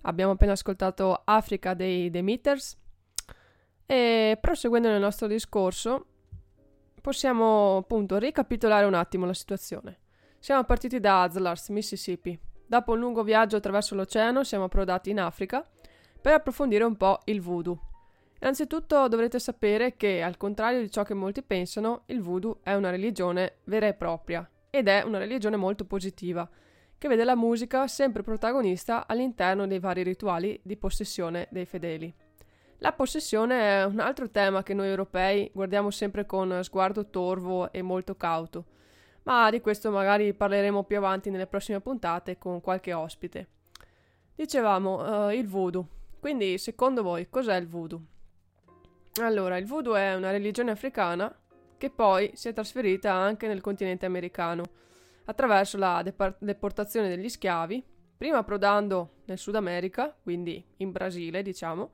Abbiamo 0.00 0.32
appena 0.32 0.50
ascoltato 0.50 1.22
Africa 1.22 1.74
dei 1.74 2.10
Demeters 2.10 2.76
e 3.86 4.36
proseguendo 4.40 4.88
nel 4.88 5.00
nostro 5.00 5.28
discorso 5.28 6.06
possiamo 7.00 7.76
appunto 7.76 8.18
ricapitolare 8.18 8.84
un 8.84 8.94
attimo 8.94 9.26
la 9.26 9.32
situazione. 9.32 10.00
Siamo 10.40 10.64
partiti 10.64 10.98
da 10.98 11.22
Azlars, 11.22 11.68
Mississippi. 11.68 12.36
Dopo 12.66 12.94
un 12.94 12.98
lungo 12.98 13.22
viaggio 13.22 13.54
attraverso 13.54 13.94
l'oceano 13.94 14.42
siamo 14.42 14.64
approdati 14.64 15.10
in 15.10 15.20
Africa 15.20 15.64
per 16.20 16.32
approfondire 16.32 16.82
un 16.82 16.96
po' 16.96 17.20
il 17.26 17.40
voodoo. 17.40 17.78
Innanzitutto 18.40 19.06
dovrete 19.06 19.38
sapere 19.38 19.94
che, 19.94 20.20
al 20.20 20.36
contrario 20.36 20.80
di 20.80 20.90
ciò 20.90 21.04
che 21.04 21.14
molti 21.14 21.44
pensano, 21.44 22.02
il 22.06 22.20
voodoo 22.20 22.58
è 22.64 22.74
una 22.74 22.90
religione 22.90 23.58
vera 23.66 23.86
e 23.86 23.94
propria 23.94 24.48
ed 24.74 24.88
è 24.88 25.02
una 25.02 25.18
religione 25.18 25.54
molto 25.54 25.84
positiva, 25.84 26.50
che 26.98 27.06
vede 27.06 27.22
la 27.22 27.36
musica 27.36 27.86
sempre 27.86 28.24
protagonista 28.24 29.06
all'interno 29.06 29.68
dei 29.68 29.78
vari 29.78 30.02
rituali 30.02 30.58
di 30.64 30.76
possessione 30.76 31.46
dei 31.52 31.64
fedeli. 31.64 32.12
La 32.78 32.92
possessione 32.92 33.60
è 33.60 33.84
un 33.84 34.00
altro 34.00 34.28
tema 34.30 34.64
che 34.64 34.74
noi 34.74 34.88
europei 34.88 35.48
guardiamo 35.54 35.92
sempre 35.92 36.26
con 36.26 36.58
sguardo 36.64 37.08
torvo 37.08 37.70
e 37.70 37.82
molto 37.82 38.16
cauto, 38.16 38.64
ma 39.22 39.48
di 39.48 39.60
questo 39.60 39.92
magari 39.92 40.34
parleremo 40.34 40.82
più 40.82 40.96
avanti 40.96 41.30
nelle 41.30 41.46
prossime 41.46 41.80
puntate 41.80 42.36
con 42.36 42.60
qualche 42.60 42.92
ospite. 42.92 43.46
Dicevamo 44.34 45.28
eh, 45.28 45.36
il 45.36 45.46
voodoo. 45.46 45.86
Quindi, 46.18 46.58
secondo 46.58 47.04
voi, 47.04 47.28
cos'è 47.30 47.54
il 47.54 47.68
voodoo? 47.68 48.02
Allora, 49.20 49.56
il 49.56 49.66
voodoo 49.66 49.94
è 49.94 50.16
una 50.16 50.32
religione 50.32 50.72
africana 50.72 51.32
che 51.78 51.90
poi 51.90 52.30
si 52.34 52.48
è 52.48 52.52
trasferita 52.52 53.12
anche 53.12 53.46
nel 53.46 53.60
continente 53.60 54.06
americano 54.06 54.64
attraverso 55.26 55.78
la 55.78 56.02
depar- 56.02 56.36
deportazione 56.38 57.08
degli 57.08 57.28
schiavi, 57.28 57.82
prima 58.16 58.38
approdando 58.38 59.22
nel 59.26 59.38
Sud 59.38 59.56
America, 59.56 60.14
quindi 60.22 60.64
in 60.78 60.92
Brasile, 60.92 61.42
diciamo, 61.42 61.90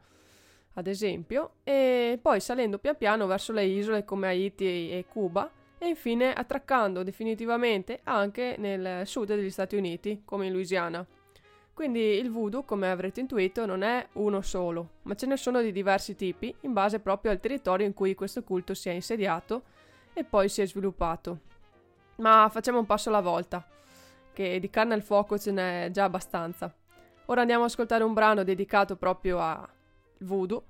ad 0.74 0.86
esempio, 0.86 1.54
e 1.64 2.18
poi 2.20 2.40
salendo 2.40 2.78
pian 2.78 2.96
piano 2.96 3.26
verso 3.26 3.52
le 3.52 3.64
isole 3.64 4.04
come 4.04 4.28
Haiti 4.28 4.90
e 4.90 5.04
Cuba 5.08 5.50
e 5.78 5.88
infine 5.88 6.32
attraccando 6.32 7.02
definitivamente 7.02 8.00
anche 8.04 8.56
nel 8.58 9.06
sud 9.06 9.28
degli 9.28 9.50
Stati 9.50 9.76
Uniti, 9.76 10.22
come 10.24 10.46
in 10.46 10.52
Louisiana. 10.52 11.06
Quindi 11.80 12.18
il 12.18 12.30
voodoo, 12.30 12.64
come 12.64 12.90
avrete 12.90 13.20
intuito, 13.20 13.64
non 13.64 13.80
è 13.80 14.06
uno 14.16 14.42
solo, 14.42 14.96
ma 15.04 15.14
ce 15.14 15.24
ne 15.24 15.38
sono 15.38 15.62
di 15.62 15.72
diversi 15.72 16.14
tipi 16.14 16.54
in 16.60 16.74
base 16.74 17.00
proprio 17.00 17.30
al 17.30 17.40
territorio 17.40 17.86
in 17.86 17.94
cui 17.94 18.14
questo 18.14 18.42
culto 18.42 18.74
si 18.74 18.90
è 18.90 18.92
insediato 18.92 19.62
e 20.12 20.22
poi 20.22 20.50
si 20.50 20.60
è 20.60 20.66
sviluppato. 20.66 21.38
Ma 22.16 22.50
facciamo 22.52 22.80
un 22.80 22.84
passo 22.84 23.08
alla 23.08 23.22
volta, 23.22 23.66
che 24.34 24.60
di 24.60 24.68
carne 24.68 24.92
al 24.92 25.02
fuoco 25.02 25.38
ce 25.38 25.52
n'è 25.52 25.88
già 25.90 26.04
abbastanza. 26.04 26.70
Ora 27.24 27.40
andiamo 27.40 27.64
ad 27.64 27.70
ascoltare 27.70 28.04
un 28.04 28.12
brano 28.12 28.44
dedicato 28.44 28.96
proprio 28.96 29.38
a 29.40 29.66
voodoo, 30.18 30.62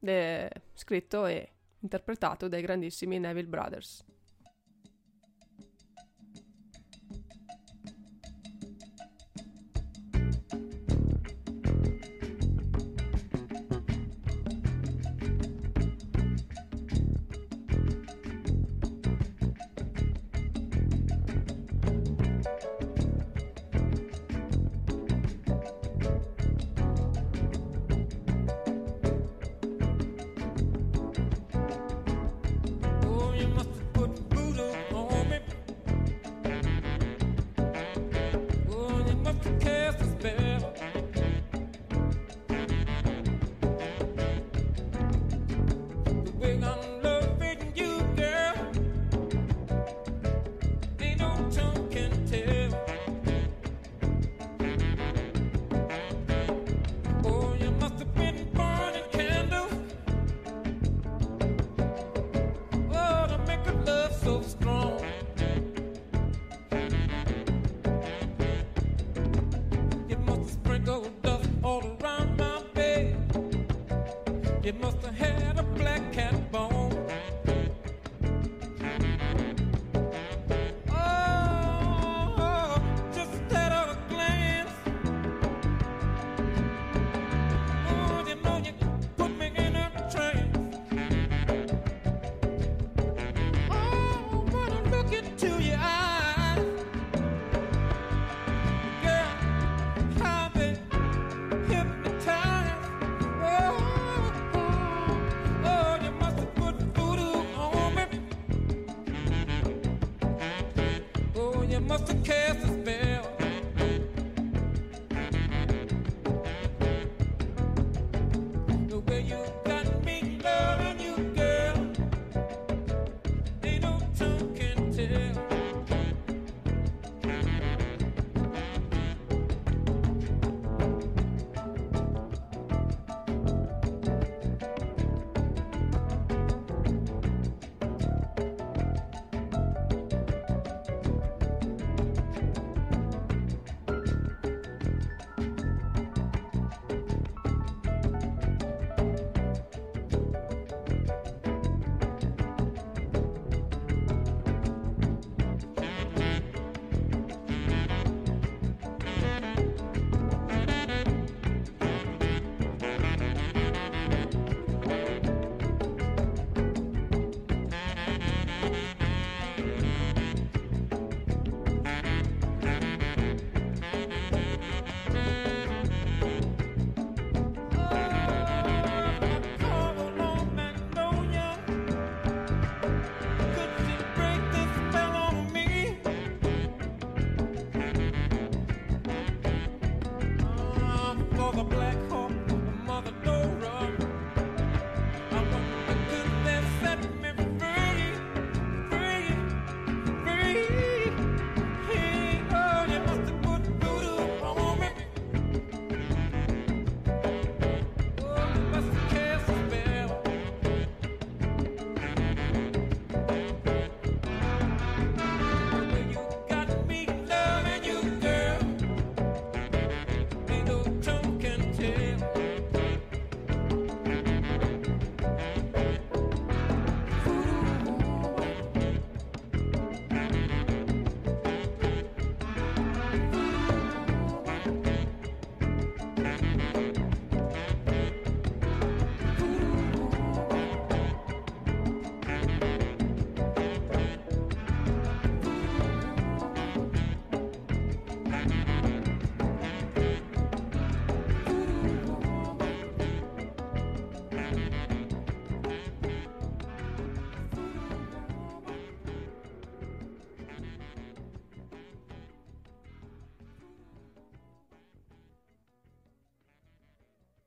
de- 0.00 0.50
scritto 0.74 1.26
e 1.26 1.52
interpretato 1.78 2.48
dai 2.48 2.62
grandissimi 2.62 3.20
Neville 3.20 3.46
Brothers. 3.46 4.04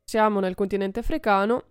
Siamo 0.10 0.39
nel 0.39 0.56
continente 0.56 1.02
africano, 1.02 1.65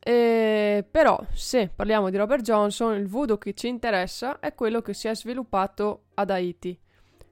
e 0.00 0.84
però 0.90 1.24
se 1.30 1.70
parliamo 1.72 2.10
di 2.10 2.16
Robert 2.16 2.42
Johnson, 2.42 2.96
il 2.96 3.06
voodoo 3.06 3.38
che 3.38 3.54
ci 3.54 3.68
interessa 3.68 4.40
è 4.40 4.56
quello 4.56 4.82
che 4.82 4.92
si 4.92 5.06
è 5.06 5.14
sviluppato 5.14 6.06
ad 6.14 6.30
Haiti, 6.30 6.76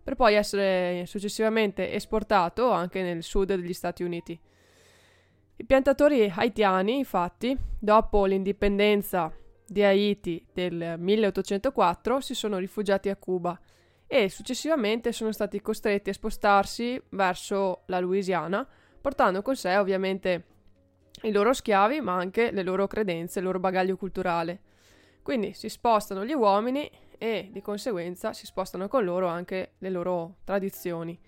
per 0.01 0.14
poi 0.14 0.35
essere 0.35 1.07
successivamente 1.07 1.92
esportato 1.92 2.70
anche 2.70 3.03
nel 3.03 3.24
sud 3.24 3.53
degli 3.53 3.72
Stati 3.72 4.05
Uniti. 4.05 4.40
I 5.57 5.64
piantatori 5.64 6.33
haitiani, 6.33 6.98
infatti, 6.98 7.59
dopo 7.77 8.24
l'indipendenza 8.24 9.35
di 9.66 9.83
Haiti 9.83 10.46
del 10.53 10.94
1804, 10.98 12.20
si 12.20 12.35
sono 12.35 12.59
rifugiati 12.59 13.09
a 13.09 13.16
Cuba 13.16 13.59
e 14.07 14.29
successivamente 14.29 15.11
sono 15.11 15.33
stati 15.33 15.61
costretti 15.61 16.11
a 16.11 16.14
spostarsi 16.14 17.03
verso 17.09 17.83
la 17.87 17.98
Louisiana, 17.98 18.64
portando 19.00 19.42
con 19.42 19.56
sé 19.56 19.76
ovviamente 19.76 20.44
i 21.22 21.32
loro 21.32 21.52
schiavi, 21.52 22.00
ma 22.00 22.14
anche 22.14 22.50
le 22.50 22.62
loro 22.62 22.87
credenze, 22.87 23.38
il 23.38 23.44
loro 23.44 23.58
bagaglio 23.58 23.96
culturale. 23.96 24.61
Quindi 25.22 25.52
si 25.52 25.68
spostano 25.68 26.24
gli 26.24 26.32
uomini 26.32 26.90
e 27.18 27.48
di 27.52 27.61
conseguenza 27.61 28.32
si 28.32 28.46
spostano 28.46 28.88
con 28.88 29.04
loro 29.04 29.26
anche 29.26 29.72
le 29.78 29.90
loro 29.90 30.37
tradizioni. 30.44 31.18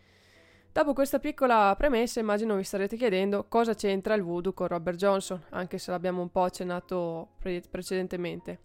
Dopo 0.72 0.92
questa 0.92 1.18
piccola 1.18 1.74
premessa, 1.76 2.20
immagino 2.20 2.54
vi 2.54 2.62
starete 2.62 2.96
chiedendo 2.96 3.46
cosa 3.48 3.74
c'entra 3.74 4.14
il 4.14 4.22
voodoo 4.22 4.52
con 4.52 4.68
Robert 4.68 4.96
Johnson, 4.96 5.42
anche 5.50 5.78
se 5.78 5.90
l'abbiamo 5.90 6.22
un 6.22 6.30
po' 6.30 6.44
accennato 6.44 7.30
pre- 7.40 7.62
precedentemente. 7.68 8.60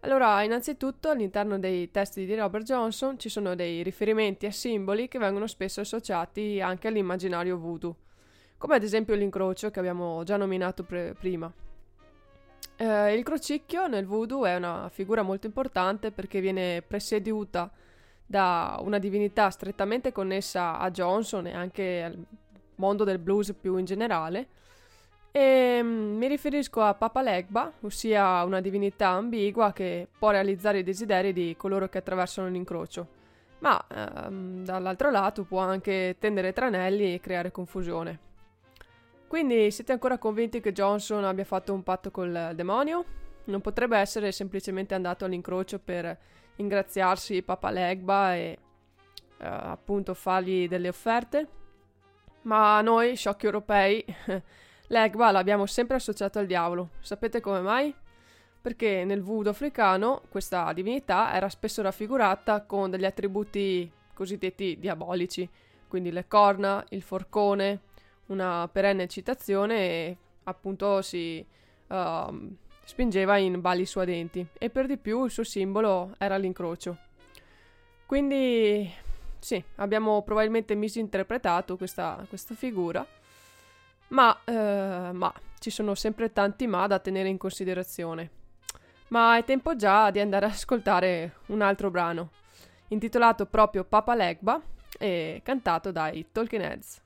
Allora, 0.00 0.42
innanzitutto 0.42 1.10
all'interno 1.10 1.58
dei 1.58 1.90
testi 1.90 2.24
di 2.24 2.34
Robert 2.34 2.64
Johnson 2.64 3.18
ci 3.18 3.28
sono 3.28 3.54
dei 3.54 3.82
riferimenti 3.82 4.46
a 4.46 4.50
simboli 4.50 5.08
che 5.08 5.18
vengono 5.18 5.46
spesso 5.46 5.82
associati 5.82 6.58
anche 6.62 6.88
all'immaginario 6.88 7.58
voodoo, 7.58 7.96
come 8.60 8.74
ad 8.74 8.82
esempio 8.82 9.14
l'incrocio 9.14 9.70
che 9.70 9.78
abbiamo 9.78 10.22
già 10.22 10.36
nominato 10.36 10.82
pre- 10.82 11.14
prima. 11.18 11.50
Eh, 12.76 13.14
il 13.14 13.24
crocicchio 13.24 13.86
nel 13.86 14.04
voodoo 14.04 14.44
è 14.44 14.54
una 14.54 14.90
figura 14.92 15.22
molto 15.22 15.46
importante 15.46 16.10
perché 16.10 16.42
viene 16.42 16.82
presieduta 16.86 17.70
da 18.26 18.78
una 18.82 18.98
divinità 18.98 19.48
strettamente 19.48 20.12
connessa 20.12 20.78
a 20.78 20.90
Johnson 20.90 21.46
e 21.46 21.54
anche 21.54 22.02
al 22.02 22.22
mondo 22.74 23.04
del 23.04 23.18
blues 23.18 23.54
più 23.58 23.78
in 23.78 23.86
generale. 23.86 24.48
E 25.30 25.80
mm, 25.82 26.18
mi 26.18 26.28
riferisco 26.28 26.82
a 26.82 26.92
Papa 26.92 27.22
Legba, 27.22 27.72
ossia 27.80 28.44
una 28.44 28.60
divinità 28.60 29.08
ambigua 29.08 29.72
che 29.72 30.06
può 30.18 30.28
realizzare 30.28 30.80
i 30.80 30.84
desideri 30.84 31.32
di 31.32 31.54
coloro 31.56 31.88
che 31.88 31.96
attraversano 31.96 32.48
l'incrocio, 32.48 33.06
ma 33.60 33.82
ehm, 33.88 34.64
dall'altro 34.64 35.10
lato 35.10 35.44
può 35.44 35.60
anche 35.60 36.16
tendere 36.18 36.52
tranelli 36.52 37.14
e 37.14 37.20
creare 37.20 37.50
confusione. 37.50 38.28
Quindi 39.30 39.70
siete 39.70 39.92
ancora 39.92 40.18
convinti 40.18 40.60
che 40.60 40.72
Johnson 40.72 41.22
abbia 41.22 41.44
fatto 41.44 41.72
un 41.72 41.84
patto 41.84 42.10
col 42.10 42.50
demonio? 42.56 43.04
Non 43.44 43.60
potrebbe 43.60 43.96
essere 43.96 44.32
semplicemente 44.32 44.94
andato 44.94 45.24
all'incrocio 45.24 45.78
per 45.78 46.18
ingraziarsi 46.56 47.40
Papa 47.42 47.70
Legba 47.70 48.34
e 48.34 48.58
eh, 49.38 49.46
appunto 49.46 50.14
fargli 50.14 50.66
delle 50.66 50.88
offerte? 50.88 51.46
Ma 52.42 52.80
noi, 52.80 53.14
sciocchi 53.14 53.46
europei, 53.46 54.04
L'Egba 54.88 55.30
l'abbiamo 55.30 55.64
sempre 55.66 55.94
associato 55.94 56.40
al 56.40 56.46
diavolo. 56.46 56.90
Sapete 56.98 57.38
come 57.38 57.60
mai? 57.60 57.94
Perché 58.60 59.04
nel 59.04 59.22
voodoo 59.22 59.52
africano 59.52 60.22
questa 60.28 60.72
divinità 60.72 61.32
era 61.32 61.48
spesso 61.48 61.82
raffigurata 61.82 62.64
con 62.64 62.90
degli 62.90 63.04
attributi 63.04 63.88
cosiddetti 64.12 64.76
diabolici, 64.80 65.48
quindi 65.86 66.10
le 66.10 66.26
corna, 66.26 66.84
il 66.88 67.02
forcone, 67.02 67.82
una 68.30 68.68
perenne 68.70 69.06
citazione 69.06 69.76
e 69.76 70.16
appunto 70.44 71.02
si 71.02 71.44
uh, 71.88 72.56
spingeva 72.84 73.36
in 73.36 73.60
balli 73.60 73.86
suadenti 73.86 74.44
e 74.58 74.68
per 74.70 74.86
di 74.86 74.96
più 74.96 75.24
il 75.24 75.30
suo 75.30 75.44
simbolo 75.44 76.14
era 76.18 76.36
l'incrocio. 76.36 76.96
Quindi 78.06 78.92
sì, 79.38 79.62
abbiamo 79.76 80.22
probabilmente 80.22 80.74
misinterpretato 80.74 81.76
questa, 81.76 82.24
questa 82.28 82.54
figura, 82.54 83.06
ma, 84.08 84.36
eh, 84.44 85.10
ma 85.12 85.32
ci 85.60 85.70
sono 85.70 85.94
sempre 85.94 86.32
tanti 86.32 86.66
ma 86.66 86.88
da 86.88 86.98
tenere 86.98 87.28
in 87.28 87.38
considerazione. 87.38 88.30
Ma 89.08 89.36
è 89.36 89.44
tempo 89.44 89.76
già 89.76 90.10
di 90.10 90.18
andare 90.18 90.46
ad 90.46 90.52
ascoltare 90.52 91.36
un 91.46 91.62
altro 91.62 91.90
brano, 91.90 92.30
intitolato 92.88 93.46
proprio 93.46 93.84
Papa 93.84 94.14
Legba 94.14 94.60
e 94.98 95.40
cantato 95.44 95.92
dai 95.92 96.26
Talking 96.32 96.62
Heads. 96.62 97.00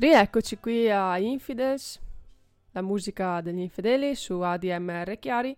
Rieccoci 0.00 0.58
qui 0.58 0.88
a 0.88 1.18
Infidels, 1.18 2.00
la 2.70 2.82
musica 2.82 3.40
degli 3.40 3.58
infedeli 3.58 4.14
su 4.14 4.38
ADMR 4.38 5.18
Chiari 5.18 5.56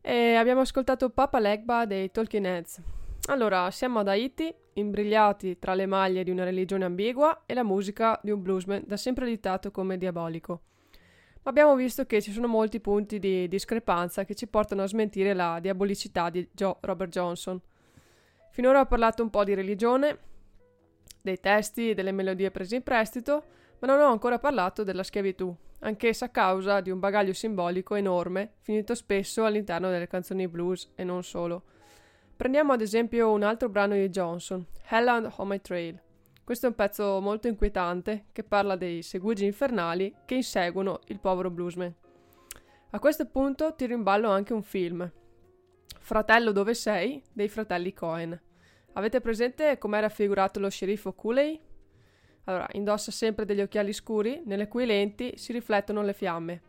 e 0.00 0.34
abbiamo 0.36 0.62
ascoltato 0.62 1.10
Papa 1.10 1.38
Legba 1.38 1.84
dei 1.84 2.10
Talking 2.10 2.46
Heads. 2.46 2.80
Allora, 3.26 3.70
siamo 3.70 3.98
ad 3.98 4.08
Haiti, 4.08 4.50
imbrigliati 4.72 5.58
tra 5.58 5.74
le 5.74 5.84
maglie 5.84 6.24
di 6.24 6.30
una 6.30 6.44
religione 6.44 6.86
ambigua 6.86 7.42
e 7.44 7.52
la 7.52 7.62
musica 7.62 8.18
di 8.22 8.30
un 8.30 8.40
bluesman 8.40 8.84
da 8.86 8.96
sempre 8.96 9.26
additato 9.26 9.70
come 9.70 9.98
diabolico. 9.98 10.62
Ma 11.42 11.50
abbiamo 11.50 11.74
visto 11.74 12.06
che 12.06 12.22
ci 12.22 12.32
sono 12.32 12.46
molti 12.46 12.80
punti 12.80 13.18
di 13.18 13.48
discrepanza 13.48 14.24
che 14.24 14.34
ci 14.34 14.46
portano 14.46 14.82
a 14.82 14.88
smentire 14.88 15.34
la 15.34 15.58
diabolicità 15.60 16.30
di 16.30 16.48
Joe 16.52 16.76
Robert 16.80 17.10
Johnson. 17.10 17.60
Finora 18.50 18.80
ho 18.80 18.86
parlato 18.86 19.22
un 19.22 19.28
po' 19.28 19.44
di 19.44 19.52
religione, 19.52 20.35
dei 21.26 21.40
testi 21.40 21.90
e 21.90 21.94
delle 21.94 22.12
melodie 22.12 22.52
prese 22.52 22.76
in 22.76 22.82
prestito, 22.82 23.44
ma 23.80 23.88
non 23.88 24.00
ho 24.00 24.10
ancora 24.10 24.38
parlato 24.38 24.84
della 24.84 25.02
schiavitù, 25.02 25.54
anch'essa 25.80 26.26
a 26.26 26.30
causa 26.30 26.80
di 26.80 26.90
un 26.90 27.00
bagaglio 27.00 27.32
simbolico 27.32 27.96
enorme, 27.96 28.54
finito 28.60 28.94
spesso 28.94 29.44
all'interno 29.44 29.90
delle 29.90 30.06
canzoni 30.06 30.46
blues 30.46 30.92
e 30.94 31.02
non 31.02 31.24
solo. 31.24 31.64
Prendiamo 32.36 32.72
ad 32.72 32.80
esempio 32.80 33.32
un 33.32 33.42
altro 33.42 33.68
brano 33.68 33.94
di 33.94 34.08
Johnson, 34.08 34.64
Hell 34.88 35.08
on 35.08 35.48
My 35.48 35.60
Trail. 35.60 36.00
Questo 36.44 36.66
è 36.66 36.68
un 36.68 36.76
pezzo 36.76 37.20
molto 37.20 37.48
inquietante 37.48 38.26
che 38.30 38.44
parla 38.44 38.76
dei 38.76 39.02
segugi 39.02 39.44
infernali 39.44 40.14
che 40.24 40.36
inseguono 40.36 41.00
il 41.06 41.18
povero 41.18 41.50
bluesman. 41.50 41.92
A 42.90 42.98
questo 43.00 43.26
punto 43.26 43.74
tiro 43.74 43.94
in 43.94 44.04
ballo 44.04 44.30
anche 44.30 44.52
un 44.52 44.62
film, 44.62 45.10
Fratello 45.98 46.52
dove 46.52 46.74
sei? 46.74 47.20
dei 47.32 47.48
fratelli 47.48 47.92
Cohen. 47.92 48.40
Avete 48.96 49.20
presente 49.20 49.76
com'è 49.76 50.00
raffigurato 50.00 50.58
lo 50.58 50.70
sceriffo 50.70 51.12
Cooley? 51.12 51.60
Allora, 52.44 52.66
indossa 52.72 53.10
sempre 53.10 53.44
degli 53.44 53.60
occhiali 53.60 53.92
scuri, 53.92 54.40
nelle 54.46 54.68
cui 54.68 54.86
lenti 54.86 55.34
si 55.36 55.52
riflettono 55.52 56.00
le 56.00 56.14
fiamme, 56.14 56.62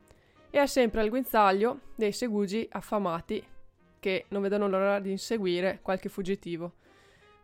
e 0.50 0.58
ha 0.58 0.68
sempre 0.68 1.00
al 1.00 1.08
guinzaglio 1.08 1.80
dei 1.96 2.12
segugi 2.12 2.68
affamati 2.70 3.42
che 4.00 4.26
non 4.30 4.42
vedono 4.42 4.68
l'ora 4.68 5.00
di 5.00 5.10
inseguire 5.10 5.80
qualche 5.82 6.10
fuggitivo. 6.10 6.74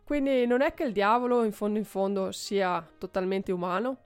Quindi 0.04 0.44
non 0.46 0.60
è 0.60 0.74
che 0.74 0.84
il 0.84 0.92
diavolo 0.92 1.44
in 1.44 1.52
fondo 1.52 1.78
in 1.78 1.86
fondo 1.86 2.30
sia 2.30 2.86
totalmente 2.98 3.52
umano? 3.52 3.96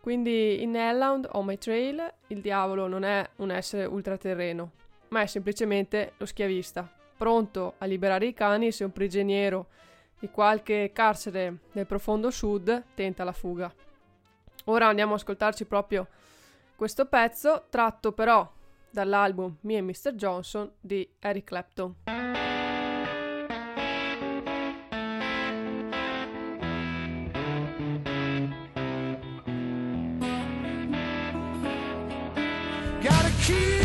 Quindi 0.00 0.60
in 0.60 0.74
Hellhound 0.74 1.28
on 1.32 1.44
My 1.44 1.56
Trail 1.56 2.14
il 2.28 2.40
diavolo 2.40 2.88
non 2.88 3.04
è 3.04 3.24
un 3.36 3.52
essere 3.52 3.84
ultraterreno, 3.84 4.72
ma 5.10 5.20
è 5.20 5.26
semplicemente 5.26 6.14
lo 6.16 6.26
schiavista, 6.26 6.97
pronto 7.18 7.74
a 7.78 7.84
liberare 7.84 8.26
i 8.26 8.32
cani 8.32 8.72
se 8.72 8.84
un 8.84 8.92
prigioniero 8.92 9.66
di 10.18 10.30
qualche 10.30 10.90
carcere 10.94 11.58
nel 11.72 11.86
profondo 11.86 12.30
sud 12.30 12.84
tenta 12.94 13.24
la 13.24 13.32
fuga. 13.32 13.72
Ora 14.66 14.86
andiamo 14.86 15.14
ad 15.14 15.18
ascoltarci 15.18 15.64
proprio 15.66 16.06
questo 16.76 17.06
pezzo, 17.06 17.66
tratto 17.68 18.12
però 18.12 18.48
dall'album 18.90 19.56
Me 19.62 19.74
e 19.74 19.82
Mr. 19.82 20.14
Johnson 20.14 20.70
di 20.80 21.08
Eric 21.18 21.44
Clapton. 21.44 21.94
Keep 33.48 33.77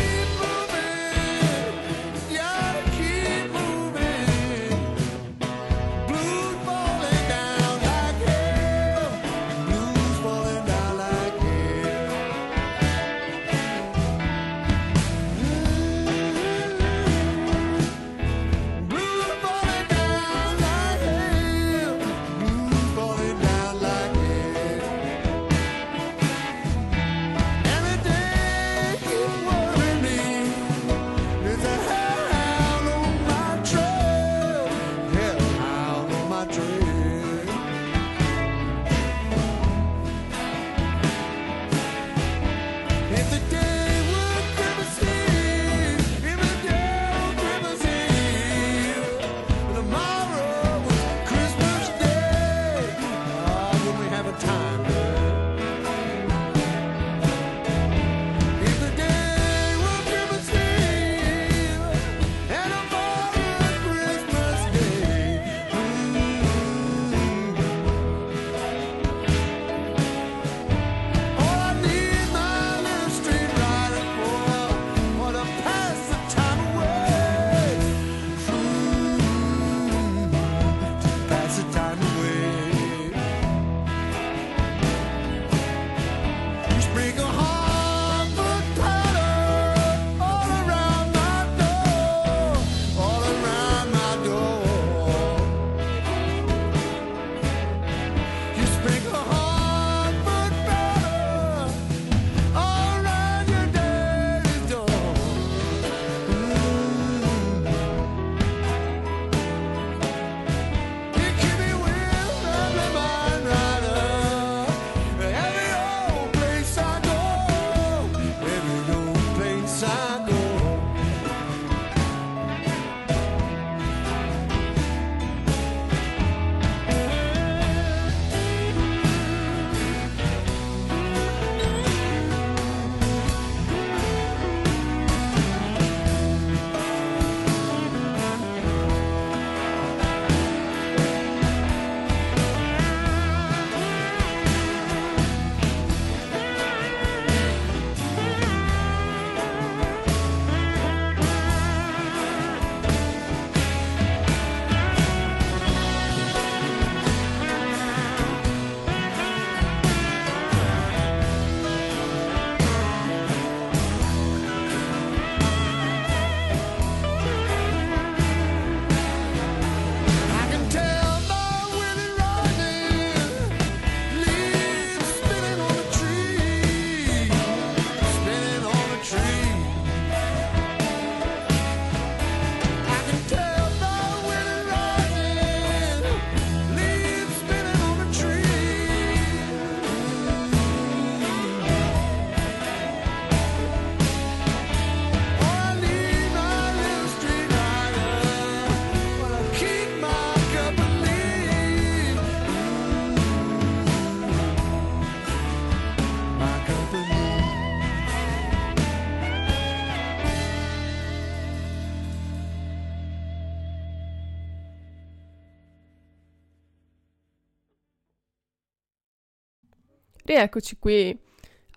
Rieccoci 220.34 220.78
qui 220.80 221.16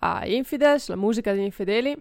a 0.00 0.26
Infidels, 0.26 0.88
la 0.88 0.96
musica 0.96 1.32
degli 1.32 1.44
infedeli. 1.44 1.96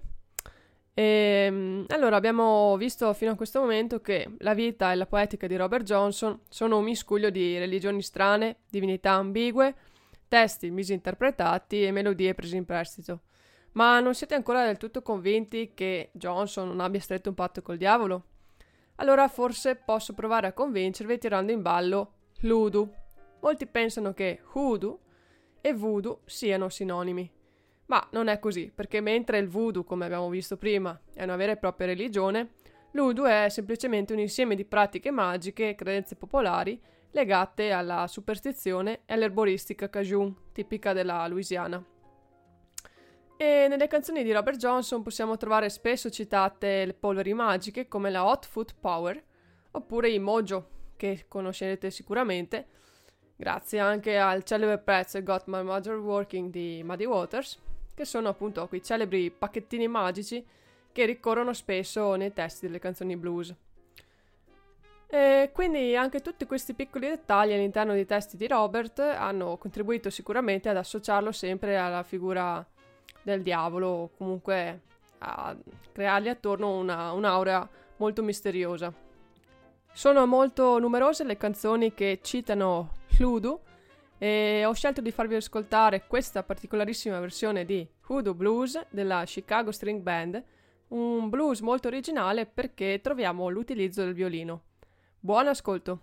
E, 0.91 1.85
allora, 1.89 2.15
abbiamo 2.15 2.75
visto 2.77 3.13
fino 3.13 3.29
a 3.29 3.35
questo 3.35 3.59
momento 3.59 4.01
che 4.01 4.27
la 4.39 4.55
vita 4.55 4.91
e 4.91 4.95
la 4.95 5.05
poetica 5.05 5.45
di 5.45 5.55
Robert 5.55 5.83
Johnson 5.83 6.39
sono 6.49 6.79
un 6.79 6.83
miscuglio 6.83 7.29
di 7.29 7.59
religioni 7.59 8.01
strane, 8.01 8.61
divinità 8.71 9.11
ambigue, 9.11 9.75
testi 10.27 10.71
misinterpretati 10.71 11.85
e 11.85 11.91
melodie 11.91 12.33
prese 12.33 12.57
in 12.57 12.65
prestito. 12.65 13.21
Ma 13.73 13.99
non 13.99 14.15
siete 14.15 14.33
ancora 14.33 14.65
del 14.65 14.77
tutto 14.77 15.03
convinti 15.03 15.73
che 15.75 16.09
Johnson 16.13 16.69
non 16.69 16.79
abbia 16.79 16.99
stretto 16.99 17.29
un 17.29 17.35
patto 17.35 17.61
col 17.61 17.77
diavolo? 17.77 18.23
Allora 18.95 19.27
forse 19.27 19.75
posso 19.75 20.13
provare 20.13 20.47
a 20.47 20.53
convincervi 20.53 21.19
tirando 21.19 21.51
in 21.51 21.61
ballo 21.61 22.13
l'Udu. 22.39 22.91
Molti 23.41 23.67
pensano 23.67 24.11
che 24.13 24.41
Hoodoo 24.53 25.01
e 25.67 25.73
Voodoo 25.73 26.21
siano 26.25 26.69
sinonimi. 26.69 27.29
Ma 27.87 28.05
non 28.11 28.27
è 28.27 28.39
così, 28.39 28.71
perché 28.73 28.99
mentre 28.99 29.37
il 29.37 29.47
voodoo, 29.47 29.83
come 29.83 30.05
abbiamo 30.05 30.29
visto 30.29 30.57
prima, 30.57 30.99
è 31.13 31.23
una 31.23 31.37
vera 31.37 31.53
e 31.53 31.57
propria 31.57 31.87
religione, 31.87 32.51
l'udu 32.91 33.23
è 33.23 33.47
semplicemente 33.49 34.13
un 34.13 34.19
insieme 34.19 34.55
di 34.55 34.65
pratiche 34.65 35.09
magiche 35.09 35.69
e 35.69 35.75
credenze 35.75 36.15
popolari 36.15 36.79
legate 37.11 37.71
alla 37.71 38.05
superstizione 38.07 39.01
e 39.05 39.13
all'erboristica 39.13 39.89
cajun, 39.89 40.35
tipica 40.51 40.91
della 40.91 41.25
Louisiana. 41.27 41.83
E 43.37 43.67
nelle 43.69 43.87
canzoni 43.87 44.23
di 44.23 44.33
Robert 44.33 44.57
Johnson 44.57 45.03
possiamo 45.03 45.37
trovare 45.37 45.69
spesso 45.69 46.09
citate 46.09 46.85
le 46.85 46.93
polveri 46.93 47.33
magiche 47.33 47.87
come 47.87 48.09
la 48.09 48.25
Hot 48.25 48.45
Foot 48.47 48.75
Power 48.79 49.23
oppure 49.71 50.09
i 50.09 50.19
Mojo, 50.19 50.69
che 50.97 51.25
conoscerete 51.27 51.89
sicuramente, 51.89 52.67
grazie 53.37 53.79
anche 53.79 54.17
al 54.17 54.43
celebre 54.43 54.79
pezzo 54.79 55.21
Got 55.21 55.43
My 55.45 55.63
Mother 55.63 55.95
Working 55.95 56.49
di 56.49 56.81
Muddy 56.83 57.05
Waters, 57.05 57.57
che 57.93 58.03
sono 58.03 58.29
appunto 58.29 58.67
quei 58.67 58.83
celebri 58.83 59.29
pacchettini 59.29 59.87
magici 59.87 60.45
che 60.91 61.05
ricorrono 61.05 61.53
spesso 61.53 62.15
nei 62.15 62.33
testi 62.33 62.65
delle 62.65 62.79
canzoni 62.79 63.15
blues. 63.15 63.53
E 65.09 65.51
quindi 65.53 65.95
anche 65.95 66.19
tutti 66.19 66.45
questi 66.45 66.73
piccoli 66.73 67.07
dettagli 67.07 67.53
all'interno 67.53 67.93
dei 67.93 68.05
testi 68.05 68.35
di 68.35 68.47
Robert 68.47 68.99
hanno 68.99 69.55
contribuito 69.57 70.09
sicuramente 70.09 70.67
ad 70.67 70.75
associarlo 70.75 71.31
sempre 71.31 71.77
alla 71.77 72.03
figura 72.03 72.65
del 73.21 73.41
diavolo 73.41 73.87
o 73.87 74.09
comunque 74.17 74.81
a 75.19 75.55
creargli 75.93 76.27
attorno 76.27 76.77
una, 76.77 77.11
un'aurea 77.13 77.67
molto 77.97 78.21
misteriosa. 78.21 79.05
Sono 79.97 80.27
molto 80.27 80.77
numerose 80.77 81.23
le 81.23 81.37
canzoni 81.37 81.95
che 81.95 82.19
citano 82.21 82.91
Ludu 83.17 83.59
e 84.19 84.63
ho 84.63 84.71
scelto 84.71 85.01
di 85.01 85.09
farvi 85.09 85.33
ascoltare 85.33 86.05
questa 86.05 86.43
particolarissima 86.43 87.19
versione 87.19 87.65
di 87.65 87.83
Hoodoo 88.05 88.35
Blues 88.35 88.79
della 88.91 89.23
Chicago 89.25 89.71
String 89.71 90.01
Band, 90.01 90.43
un 90.89 91.29
blues 91.29 91.61
molto 91.61 91.87
originale 91.87 92.45
perché 92.45 92.99
troviamo 93.01 93.49
l'utilizzo 93.49 94.03
del 94.03 94.13
violino. 94.13 94.65
Buon 95.19 95.47
ascolto! 95.47 96.01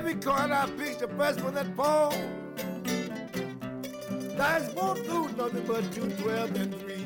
Every 0.00 0.14
card 0.14 0.50
I 0.50 0.64
pick, 0.78 0.98
the 0.98 1.08
first 1.08 1.42
one 1.42 1.52
that 1.52 1.76
falls. 1.76 2.14
Dice 4.34 4.72
won't 4.72 5.04
do 5.04 5.28
nothing 5.36 5.66
but 5.66 5.92
two, 5.92 6.08
twelve, 6.22 6.56
and 6.56 6.74
three. 6.80 7.04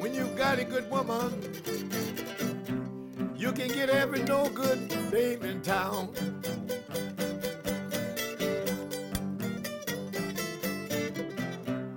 When 0.00 0.14
you 0.14 0.28
got 0.28 0.60
a 0.60 0.64
good 0.64 0.90
woman, 0.90 1.30
you 3.36 3.52
can 3.52 3.68
get 3.68 3.90
every 3.90 4.22
no 4.22 4.48
good 4.48 4.88
dame 5.10 5.42
in 5.42 5.60
town. 5.60 6.06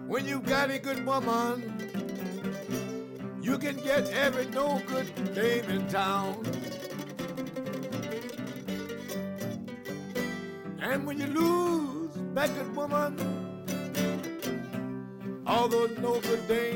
When 0.05 0.27
you 0.27 0.41
got 0.41 0.69
a 0.69 0.79
good 0.79 1.05
woman, 1.05 1.82
can 3.63 3.77
get 3.77 4.09
every 4.09 4.45
no 4.47 4.81
good 4.87 5.07
dame 5.33 5.63
in 5.69 5.87
town. 5.87 6.45
And 10.81 11.07
when 11.07 11.17
you 11.17 11.27
lose 11.27 12.11
that 12.33 12.53
good 12.55 12.75
woman, 12.75 13.11
all 15.47 15.69
those 15.69 15.97
no 15.99 16.19
good 16.19 16.45
dames 16.45 16.72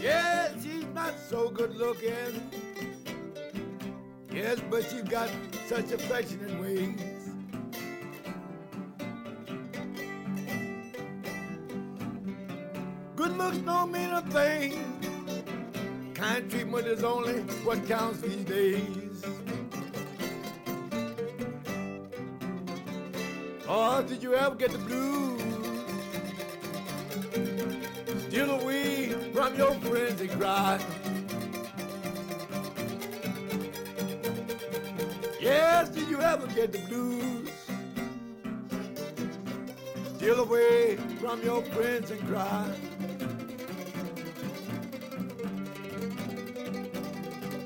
Yes, 0.00 0.62
she's 0.62 0.84
not 0.94 1.14
so 1.28 1.50
good 1.50 1.74
looking. 1.74 2.50
Yes, 4.32 4.60
but 4.70 4.84
she's 4.84 5.02
got 5.02 5.28
such 5.66 5.90
affectionate 5.90 6.60
ways. 6.60 7.00
Good 13.16 13.36
looks 13.36 13.58
don't 13.58 13.90
mean 13.90 14.10
a 14.10 14.22
thing. 14.30 16.12
Kind 16.14 16.48
treatment 16.48 16.86
is 16.86 17.02
only 17.02 17.40
what 17.64 17.84
counts 17.88 18.20
these 18.20 18.44
days. 18.44 19.24
Or 23.68 24.02
did 24.02 24.22
you 24.22 24.34
ever 24.34 24.54
get 24.54 24.70
the 24.70 24.78
blues? 24.78 25.42
Steal 28.28 28.50
away 28.50 29.08
from 29.32 29.56
your 29.56 29.72
friends 29.80 30.20
and 30.20 30.30
cry. 30.30 30.78
Yes, 35.40 35.88
did 35.88 36.08
you 36.08 36.20
ever 36.20 36.46
get 36.48 36.72
the 36.72 36.78
blues? 36.88 37.50
Steal 40.16 40.40
away 40.40 40.96
from 41.20 41.42
your 41.42 41.62
friends 41.62 42.10
and 42.12 42.20
cry. 42.28 42.70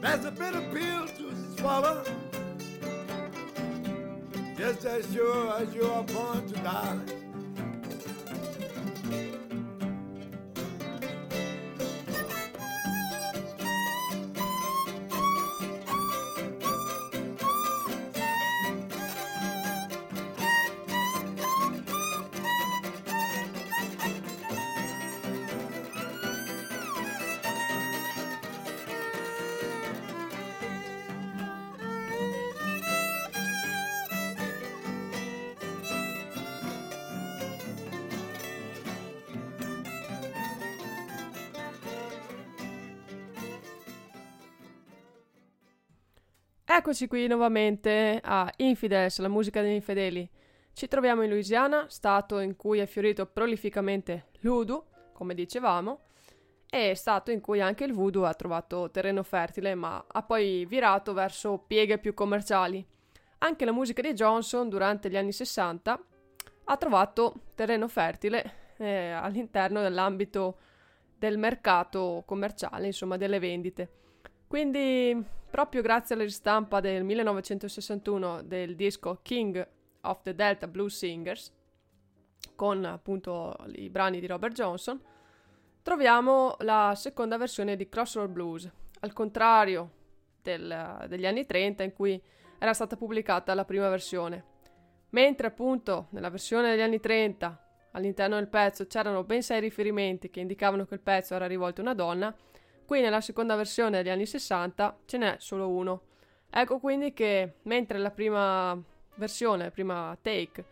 That's 0.01 0.25
a 0.25 0.31
bitter 0.31 0.63
pill 0.73 1.09
to 1.09 1.57
swallow. 1.59 2.05
Just 4.71 4.87
as 4.87 5.13
sure 5.13 5.53
as 5.61 5.75
you 5.75 5.83
are 5.83 6.05
born 6.05 6.47
to 6.47 6.55
die. 6.61 7.20
Eccoci 46.91 47.07
qui 47.07 47.29
nuovamente 47.29 48.19
a 48.21 48.53
Infidels, 48.57 49.21
la 49.21 49.29
musica 49.29 49.63
degli 49.63 49.75
infedeli. 49.75 50.29
Ci 50.73 50.89
troviamo 50.89 51.23
in 51.23 51.31
Louisiana, 51.31 51.87
stato 51.89 52.41
in 52.41 52.57
cui 52.57 52.81
è 52.81 52.87
fiorito 52.87 53.27
prolificamente 53.27 54.31
l'udu, 54.41 54.83
come 55.13 55.35
dicevamo, 55.35 56.01
e 56.69 56.97
stato 56.97 57.31
in 57.31 57.41
cui 57.41 57.61
anche 57.61 57.85
il 57.85 57.93
voodoo 57.93 58.25
ha 58.25 58.35
trovato 58.35 58.91
terreno 58.91 59.23
fertile, 59.23 59.77
ma 59.77 60.05
ha 60.05 60.23
poi 60.25 60.67
virato 60.67 61.13
verso 61.13 61.63
pieghe 61.65 61.99
più 61.99 62.13
commerciali. 62.13 62.85
Anche 63.39 63.65
la 63.65 63.71
musica 63.71 64.03
di 64.03 64.13
Johnson 64.13 64.69
durante 64.69 65.09
gli 65.09 65.17
anni 65.17 65.31
60 65.31 66.05
ha 66.65 66.77
trovato 66.77 67.35
terreno 67.55 67.87
fertile 67.87 68.75
eh, 68.79 69.13
all'interno 69.13 69.81
dell'ambito 69.81 70.59
del 71.17 71.39
mercato 71.39 72.25
commerciale, 72.27 72.87
insomma 72.87 73.17
delle 73.17 73.39
vendite. 73.39 73.91
Quindi, 74.49 75.39
proprio 75.51 75.83
grazie 75.83 76.15
alla 76.15 76.25
ristampa 76.25 76.81
del 76.81 77.03
1961 77.03 78.43
del 78.43 78.77
disco 78.77 79.19
King 79.21 79.69
of 80.03 80.23
the 80.23 80.35
Delta 80.35 80.69
Blues 80.69 80.97
Singers, 80.97 81.53
con 82.55 82.85
appunto 82.85 83.57
i 83.75 83.91
brani 83.91 84.21
di 84.21 84.27
Robert 84.27 84.55
Johnson, 84.55 85.01
troviamo 85.83 86.55
la 86.61 86.93
seconda 86.95 87.37
versione 87.37 87.77
di 87.77 87.89
Crossroad 87.89 88.31
Blues, 88.31 88.71
al 89.01 89.13
contrario 89.13 89.91
del, 90.41 91.07
degli 91.09 91.27
anni 91.27 91.45
30 91.45 91.83
in 91.83 91.93
cui 91.93 92.23
era 92.59 92.73
stata 92.73 92.97
pubblicata 92.97 93.53
la 93.55 93.65
prima 93.65 93.89
versione. 93.89 94.45
Mentre 95.11 95.49
appunto 95.49 96.07
nella 96.11 96.31
versione 96.31 96.71
degli 96.71 96.83
anni 96.83 97.01
30 97.01 97.67
all'interno 97.93 98.37
del 98.37 98.49
pezzo 98.49 98.87
c'erano 98.87 99.25
ben 99.25 99.43
sei 99.43 99.61
riferimenti 99.61 100.31
che 100.31 100.41
indicavano 100.41 100.85
che 100.85 100.95
il 100.95 101.01
pezzo 101.01 101.35
era 101.35 101.47
rivolto 101.47 101.81
a 101.81 101.85
una 101.85 101.95
donna, 101.95 102.35
qui 102.91 103.01
nella 103.01 103.21
seconda 103.21 103.55
versione 103.55 103.99
degli 103.99 104.09
anni 104.11 104.27
60 104.27 105.03
ce 105.05 105.17
n'è 105.17 105.37
solo 105.39 105.69
uno. 105.69 106.01
Ecco 106.51 106.81
quindi 106.81 107.13
che 107.13 107.59
mentre 107.63 107.99
la 107.99 108.11
prima 108.11 108.77
versione, 109.15 109.63
la 109.63 109.71
prima 109.71 110.19
take, 110.21 110.65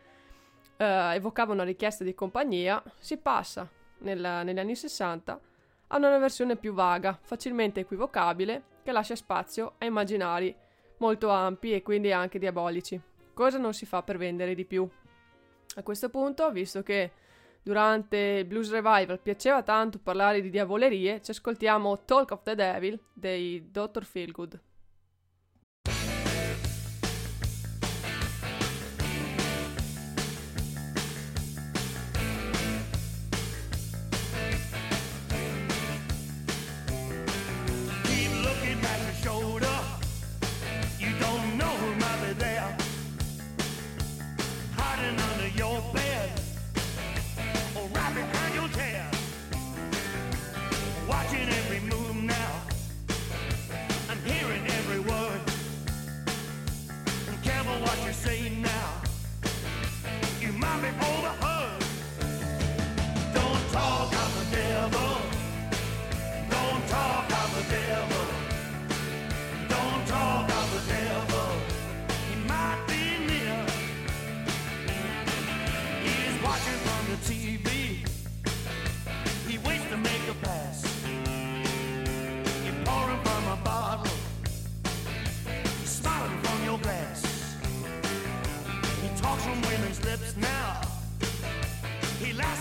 eh, 0.79 1.15
evocava 1.15 1.53
una 1.53 1.63
richiesta 1.63 2.03
di 2.03 2.17
compagnia, 2.17 2.83
si 2.99 3.19
passa 3.19 3.71
nella, 3.99 4.43
negli 4.43 4.59
anni 4.59 4.75
60 4.75 5.41
a 5.87 5.97
una 5.97 6.19
versione 6.19 6.57
più 6.57 6.73
vaga, 6.73 7.17
facilmente 7.23 7.79
equivocabile, 7.79 8.63
che 8.83 8.91
lascia 8.91 9.15
spazio 9.15 9.75
a 9.79 9.85
immaginari 9.85 10.53
molto 10.97 11.29
ampi 11.29 11.73
e 11.73 11.83
quindi 11.83 12.11
anche 12.11 12.41
diabolici. 12.41 13.01
Cosa 13.33 13.59
non 13.59 13.73
si 13.73 13.87
fa 13.87 14.03
per 14.03 14.17
vendere 14.17 14.57
di 14.57 14.65
più? 14.65 14.89
A 15.77 15.83
questo 15.85 16.09
punto, 16.09 16.51
visto 16.51 16.83
che 16.83 17.13
durante 17.63 18.17
il 18.17 18.45
Blues 18.45 18.71
Revival 18.71 19.21
piaceva 19.21 19.63
tanto 19.63 19.99
parlare 19.99 20.41
di 20.41 20.51
diavolerie, 20.51 21.21
ci 21.23 21.31
ascoltiamo 21.31 22.05
Talk 22.05 22.31
of 22.31 22.43
the 22.43 22.55
Devil 22.55 22.99
dei 23.13 23.71
Dr. 23.71 24.05
Feelgood. 24.05 24.61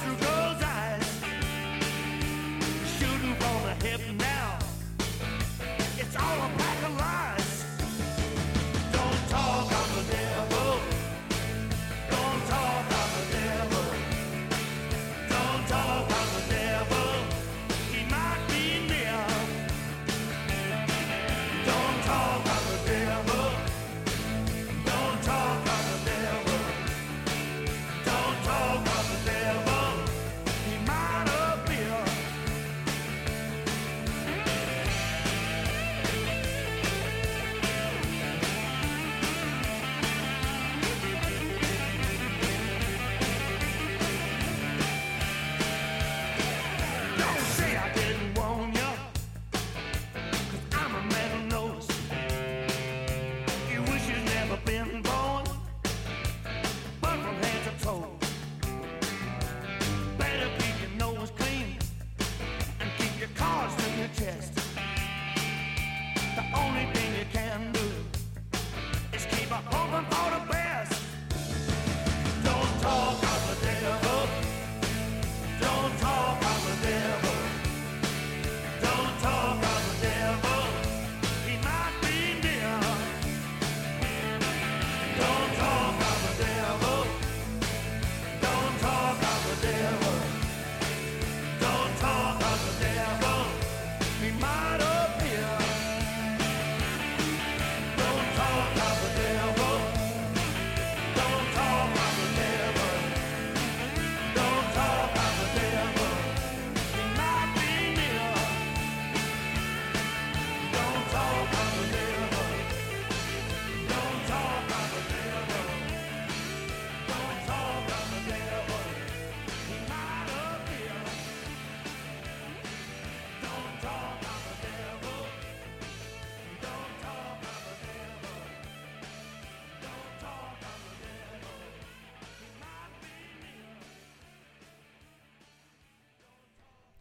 you 0.08 0.16
go. 0.22 0.37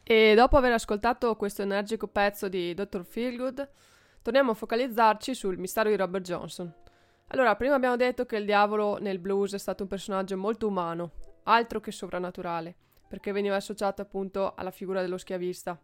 E 0.09 0.37
dopo 0.37 0.57
aver 0.57 0.71
ascoltato 0.71 1.35
questo 1.35 1.63
energico 1.63 2.07
pezzo 2.07 2.49
di 2.49 2.73
Dr. 2.75 3.05
Feelgood, 3.05 3.69
torniamo 4.23 4.53
a 4.53 4.55
focalizzarci 4.55 5.35
sul 5.35 5.59
mistero 5.59 5.89
di 5.89 5.97
Robert 5.97 6.23
Johnson. 6.23 6.73
Allora, 7.31 7.57
prima 7.57 7.75
abbiamo 7.75 7.97
detto 7.97 8.25
che 8.25 8.37
il 8.37 8.45
diavolo 8.45 8.99
nel 9.01 9.19
blues 9.19 9.55
è 9.55 9.59
stato 9.59 9.83
un 9.83 9.89
personaggio 9.89 10.37
molto 10.37 10.69
umano, 10.69 11.11
altro 11.43 11.81
che 11.81 11.91
sovrannaturale, 11.91 12.77
perché 13.09 13.33
veniva 13.33 13.57
associato 13.57 14.01
appunto 14.01 14.55
alla 14.55 14.71
figura 14.71 15.01
dello 15.01 15.19
schiavista. 15.19 15.77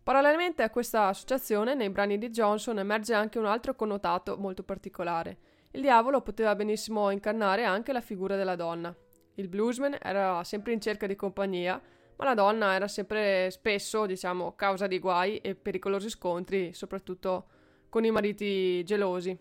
Parallelamente 0.00 0.62
a 0.62 0.70
questa 0.70 1.08
associazione, 1.08 1.74
nei 1.74 1.90
brani 1.90 2.18
di 2.18 2.30
Johnson 2.30 2.78
emerge 2.78 3.14
anche 3.14 3.40
un 3.40 3.46
altro 3.46 3.74
connotato 3.74 4.36
molto 4.38 4.62
particolare. 4.62 5.38
Il 5.72 5.80
diavolo 5.80 6.20
poteva 6.20 6.54
benissimo 6.54 7.10
incarnare 7.10 7.64
anche 7.64 7.92
la 7.92 8.00
figura 8.00 8.36
della 8.36 8.54
donna. 8.54 8.94
Il 9.34 9.48
bluesman 9.48 9.98
era 10.00 10.44
sempre 10.44 10.72
in 10.72 10.80
cerca 10.80 11.08
di 11.08 11.16
compagnia, 11.16 11.82
ma 12.20 12.26
la 12.26 12.34
donna 12.34 12.74
era 12.74 12.86
sempre 12.86 13.50
spesso, 13.50 14.04
diciamo, 14.04 14.54
causa 14.54 14.86
di 14.86 14.98
guai 14.98 15.38
e 15.38 15.54
pericolosi 15.54 16.10
scontri, 16.10 16.74
soprattutto 16.74 17.46
con 17.88 18.04
i 18.04 18.10
mariti 18.10 18.84
gelosi. 18.84 19.34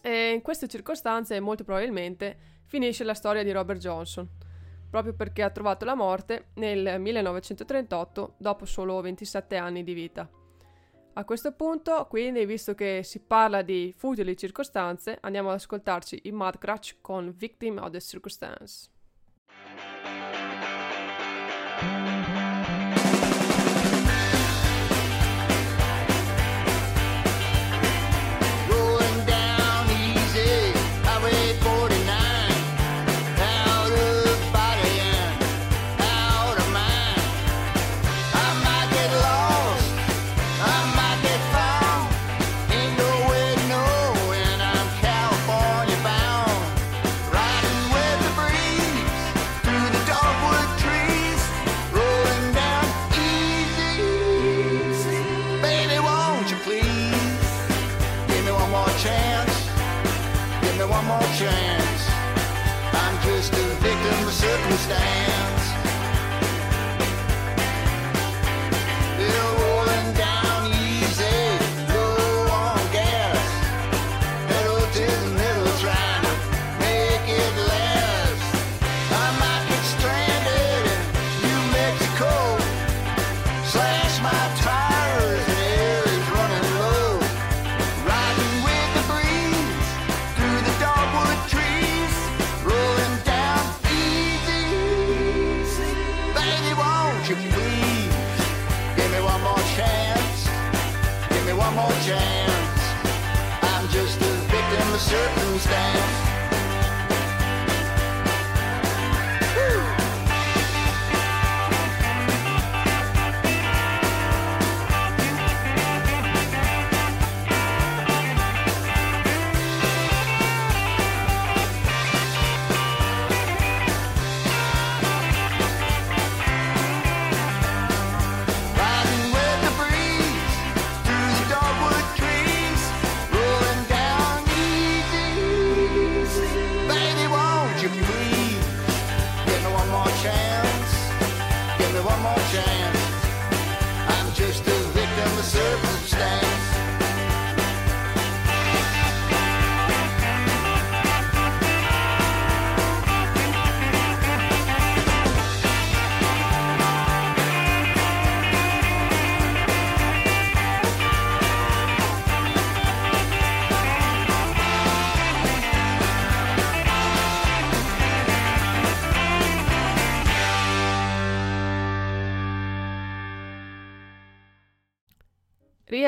E 0.00 0.30
in 0.30 0.42
queste 0.42 0.68
circostanze, 0.68 1.40
molto 1.40 1.64
probabilmente, 1.64 2.60
finisce 2.66 3.02
la 3.02 3.14
storia 3.14 3.42
di 3.42 3.50
Robert 3.50 3.80
Johnson 3.80 4.28
proprio 4.92 5.14
perché 5.14 5.42
ha 5.42 5.48
trovato 5.48 5.86
la 5.86 5.94
morte 5.94 6.48
nel 6.56 7.00
1938 7.00 8.34
dopo 8.36 8.66
solo 8.66 9.00
27 9.00 9.56
anni 9.56 9.82
di 9.84 9.94
vita. 9.94 10.28
A 11.14 11.24
questo 11.24 11.52
punto, 11.52 12.06
quindi, 12.10 12.44
visto 12.44 12.74
che 12.74 13.00
si 13.02 13.20
parla 13.20 13.62
di 13.62 13.94
futili 13.96 14.36
circostanze, 14.36 15.16
andiamo 15.22 15.48
ad 15.48 15.54
ascoltarci 15.54 16.20
i 16.24 16.32
Mudcrutch 16.32 16.98
con 17.00 17.32
Victim 17.34 17.78
of 17.78 17.90
the 17.90 18.00
Circumstance. 18.00 18.91
Bye. 21.82 22.21
Circumstance. 105.12 106.21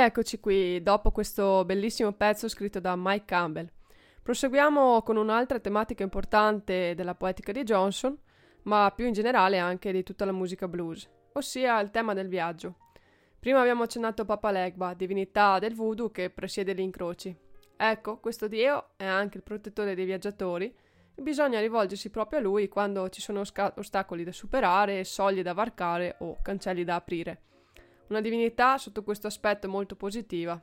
Rieccoci 0.05 0.39
qui 0.39 0.83
dopo 0.83 1.13
questo 1.13 1.65
bellissimo 1.65 2.13
pezzo 2.13 2.47
scritto 2.47 2.79
da 2.79 2.95
Mike 2.95 3.25
Campbell. 3.25 3.71
Proseguiamo 4.23 5.01
con 5.01 5.17
un'altra 5.17 5.59
tematica 5.59 6.03
importante 6.03 6.93
della 6.95 7.15
poetica 7.15 7.53
di 7.53 7.63
Johnson, 7.63 8.15
ma 8.65 8.93
più 8.95 9.07
in 9.07 9.15
generale 9.15 9.57
anche 9.57 9.93
di 9.93 10.03
tutta 10.03 10.27
la 10.27 10.33
musica 10.33 10.69
blues, 10.69 11.09
ossia 11.33 11.81
il 11.81 11.91
tema 11.91 12.13
del 12.13 12.29
viaggio. 12.29 12.77
Prima 13.41 13.61
abbiamo 13.61 13.85
accennato 13.85 14.27
Papa 14.27 14.51
Legba, 14.51 14.93
divinità 14.93 15.59
del 15.59 15.75
voodoo 15.75 16.11
che 16.11 16.29
presiede 16.29 16.75
gli 16.75 16.81
incroci. 16.81 17.35
Ecco, 17.75 18.19
questo 18.19 18.47
dio 18.47 18.89
è 18.97 19.07
anche 19.07 19.39
il 19.39 19.43
protettore 19.43 19.95
dei 19.95 20.05
viaggiatori 20.05 20.67
e 21.15 21.23
bisogna 21.23 21.61
rivolgersi 21.61 22.11
proprio 22.11 22.41
a 22.41 22.43
lui 22.43 22.69
quando 22.69 23.09
ci 23.09 23.23
sono 23.23 23.41
osca- 23.41 23.73
ostacoli 23.79 24.23
da 24.23 24.33
superare, 24.33 25.03
soglie 25.05 25.43
da 25.43 25.55
varcare 25.55 26.17
o 26.19 26.37
cancelli 26.43 26.85
da 26.85 26.97
aprire. 26.97 27.41
Una 28.09 28.21
divinità 28.21 28.79
sotto 28.79 29.03
questo 29.03 29.27
aspetto 29.27 29.69
molto 29.69 29.97
positiva 29.97 30.61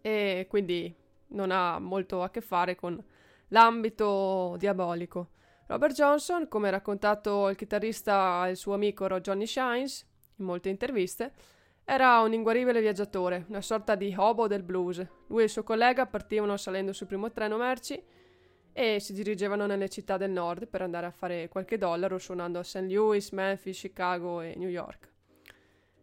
e 0.00 0.46
quindi 0.48 0.94
non 1.28 1.50
ha 1.50 1.78
molto 1.78 2.22
a 2.22 2.30
che 2.30 2.40
fare 2.40 2.74
con 2.74 3.02
l'ambito 3.48 4.56
diabolico. 4.58 5.30
Robert 5.66 5.94
Johnson, 5.94 6.48
come 6.48 6.68
ha 6.68 6.72
raccontato 6.72 7.48
il 7.48 7.56
chitarrista 7.56 8.46
il 8.48 8.56
suo 8.56 8.74
amico 8.74 9.08
Johnny 9.20 9.46
Shines 9.46 10.06
in 10.36 10.44
molte 10.44 10.68
interviste, 10.68 11.32
era 11.84 12.20
un 12.20 12.32
inguaribile 12.32 12.80
viaggiatore, 12.80 13.44
una 13.48 13.60
sorta 13.60 13.94
di 13.94 14.14
hobo 14.16 14.46
del 14.46 14.62
blues. 14.62 15.04
Lui 15.28 15.40
e 15.40 15.44
il 15.44 15.50
suo 15.50 15.62
collega 15.62 16.06
partivano 16.06 16.56
salendo 16.56 16.92
sul 16.92 17.06
primo 17.06 17.30
treno 17.30 17.56
merci 17.56 18.02
e 18.72 19.00
si 19.00 19.12
dirigevano 19.12 19.66
nelle 19.66 19.88
città 19.88 20.16
del 20.16 20.30
nord 20.30 20.66
per 20.66 20.82
andare 20.82 21.06
a 21.06 21.10
fare 21.10 21.48
qualche 21.48 21.78
dollaro 21.78 22.18
suonando 22.18 22.58
a 22.58 22.62
St. 22.62 22.86
Louis, 22.88 23.30
Memphis, 23.30 23.78
Chicago 23.78 24.40
e 24.40 24.54
New 24.56 24.68
York. 24.68 25.11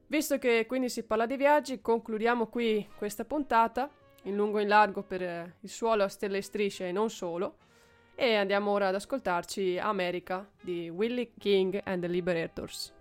Visto 0.10 0.40
che 0.40 0.66
quindi 0.66 0.90
si 0.90 1.04
parla 1.04 1.28
di 1.28 1.38
viaggi, 1.38 1.82
concludiamo 1.82 2.48
qui 2.48 2.88
questa 2.98 3.26
puntata, 3.26 3.88
in 4.24 4.36
lungo 4.36 4.58
e 4.58 4.64
in 4.64 4.68
largo 4.68 5.04
per 5.04 5.22
eh, 5.22 5.56
il 5.60 5.70
suolo 5.70 6.04
a 6.04 6.08
stelle 6.08 6.40
e 6.40 6.42
strisce 6.42 6.88
e 6.88 6.92
non 6.92 7.12
solo, 7.12 7.58
e 8.16 8.34
andiamo 8.34 8.72
ora 8.72 8.88
ad 8.88 8.96
ascoltarci 8.96 9.78
America 9.78 10.50
di 10.60 10.90
Willie 10.90 11.30
King 11.38 11.80
and 11.84 12.02
the 12.02 12.08
Liberators. 12.08 12.92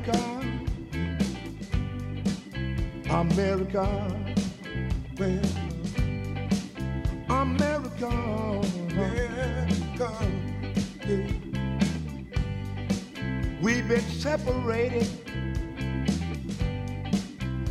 America, 0.00 0.40
America, 3.10 3.86
well, 5.18 5.40
America, 7.28 8.06
America. 8.88 10.10
Yeah. 11.06 11.26
We've 13.60 13.86
been 13.88 14.00
separated, 14.00 15.06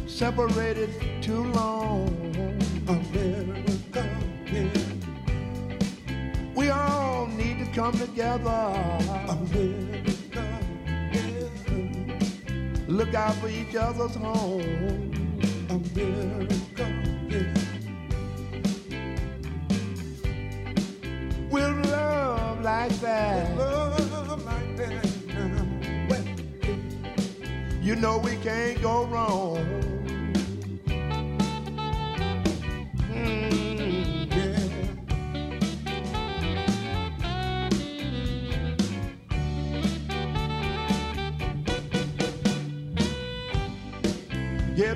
separated 0.05 0.89
too 1.23 1.43
long, 1.45 2.09
America. 2.88 4.07
Yeah. 4.45 4.69
We 6.53 6.69
all 6.69 7.25
need 7.25 7.65
to 7.65 7.71
come 7.73 7.93
together, 7.97 8.49
America. 9.27 10.28
Look 12.89 13.13
out 13.13 13.35
for 13.35 13.49
each 13.49 13.75
other's 13.75 14.15
home. 14.15 14.63
America. 15.69 16.87
Yeah. 17.29 17.53
With 21.51 21.91
love 21.91 22.61
like 22.63 22.99
that. 23.01 23.55
love 23.55 24.43
like 24.43 24.75
that. 24.77 25.05
Well, 26.09 26.25
you 27.79 27.95
know 27.95 28.17
we 28.17 28.37
can't 28.37 28.81
go 28.81 29.05
wrong. 29.05 29.99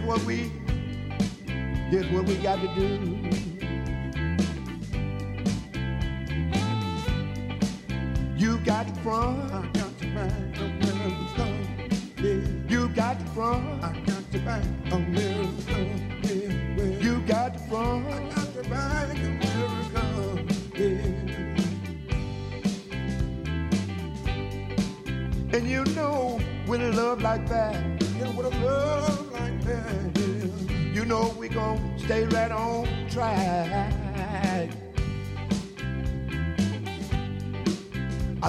Get 0.04 0.10
what 0.10 0.24
we, 0.26 0.52
get 1.90 2.12
what 2.12 2.26
we 2.26 2.36
got 2.36 2.60
to 2.60 2.68
do. 2.76 3.13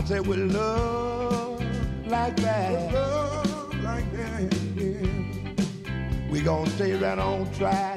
I 0.05 0.07
say 0.07 0.21
with 0.21 0.53
love 0.53 1.65
like 2.07 2.37
that, 2.37 2.73
with 2.73 2.93
love 2.93 3.83
like 3.83 4.13
that, 4.13 4.55
yeah, 4.77 6.31
we 6.31 6.43
gon' 6.43 6.67
stay 6.67 6.93
right 6.93 7.19
on 7.19 7.51
track. 7.55 7.94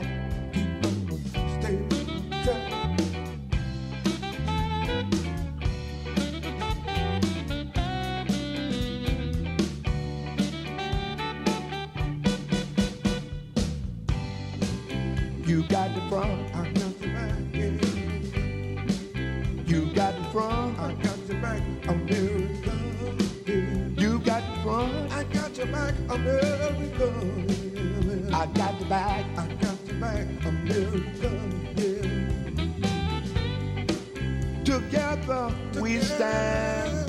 Got 28.54 28.80
the 28.80 28.86
back, 28.86 29.26
I 29.38 29.48
got 29.48 29.86
the 29.86 29.94
back. 29.94 30.28
America. 30.46 31.32
Yeah. 31.76 32.24
Together, 34.64 35.56
we 35.82 36.00
stand. 36.02 37.08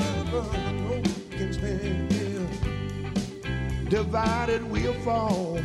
Divided 3.88 4.70
we'll 4.70 4.92
fall. 5.00 5.58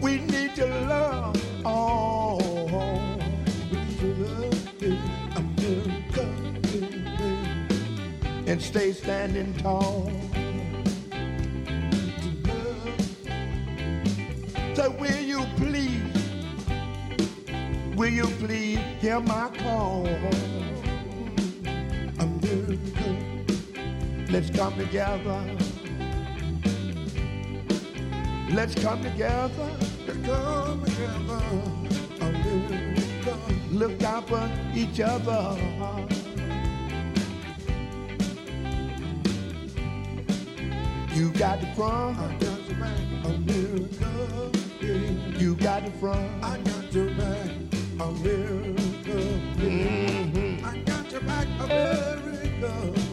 We 0.00 0.18
need 0.20 0.54
to 0.54 0.66
love. 0.66 1.33
And 8.54 8.62
stay 8.62 8.92
standing 8.92 9.52
tall. 9.54 10.08
So 14.76 14.92
will 14.92 15.22
you 15.32 15.44
please, 15.56 16.14
will 17.96 18.12
you 18.12 18.26
please 18.38 18.78
hear 19.00 19.18
my 19.18 19.48
call? 19.58 20.06
America, 22.20 23.16
let's 24.30 24.50
come 24.50 24.76
together. 24.76 25.40
Let's 28.52 28.76
come 28.76 29.02
together. 29.02 29.68
Let's 30.06 30.22
come 30.30 30.84
together. 30.84 31.42
America. 32.20 33.36
Look 33.72 34.00
out 34.04 34.28
for 34.28 34.48
each 34.76 35.00
other. 35.00 36.23
You 41.14 41.30
got 41.30 41.60
the 41.60 41.66
front. 41.76 42.18
I 42.18 42.32
got 42.38 42.66
the 42.66 42.74
back. 42.74 42.98
America. 43.24 44.50
Yeah. 44.80 45.38
You 45.38 45.54
got 45.54 45.84
the 45.84 45.92
front. 45.92 46.42
I 46.42 46.58
got 46.58 46.92
your 46.92 47.10
back. 47.10 47.50
America. 48.00 49.40
Yeah. 49.56 50.68
I 50.68 50.78
got 50.78 51.12
your 51.12 51.20
back. 51.20 51.46
America. 51.60 53.03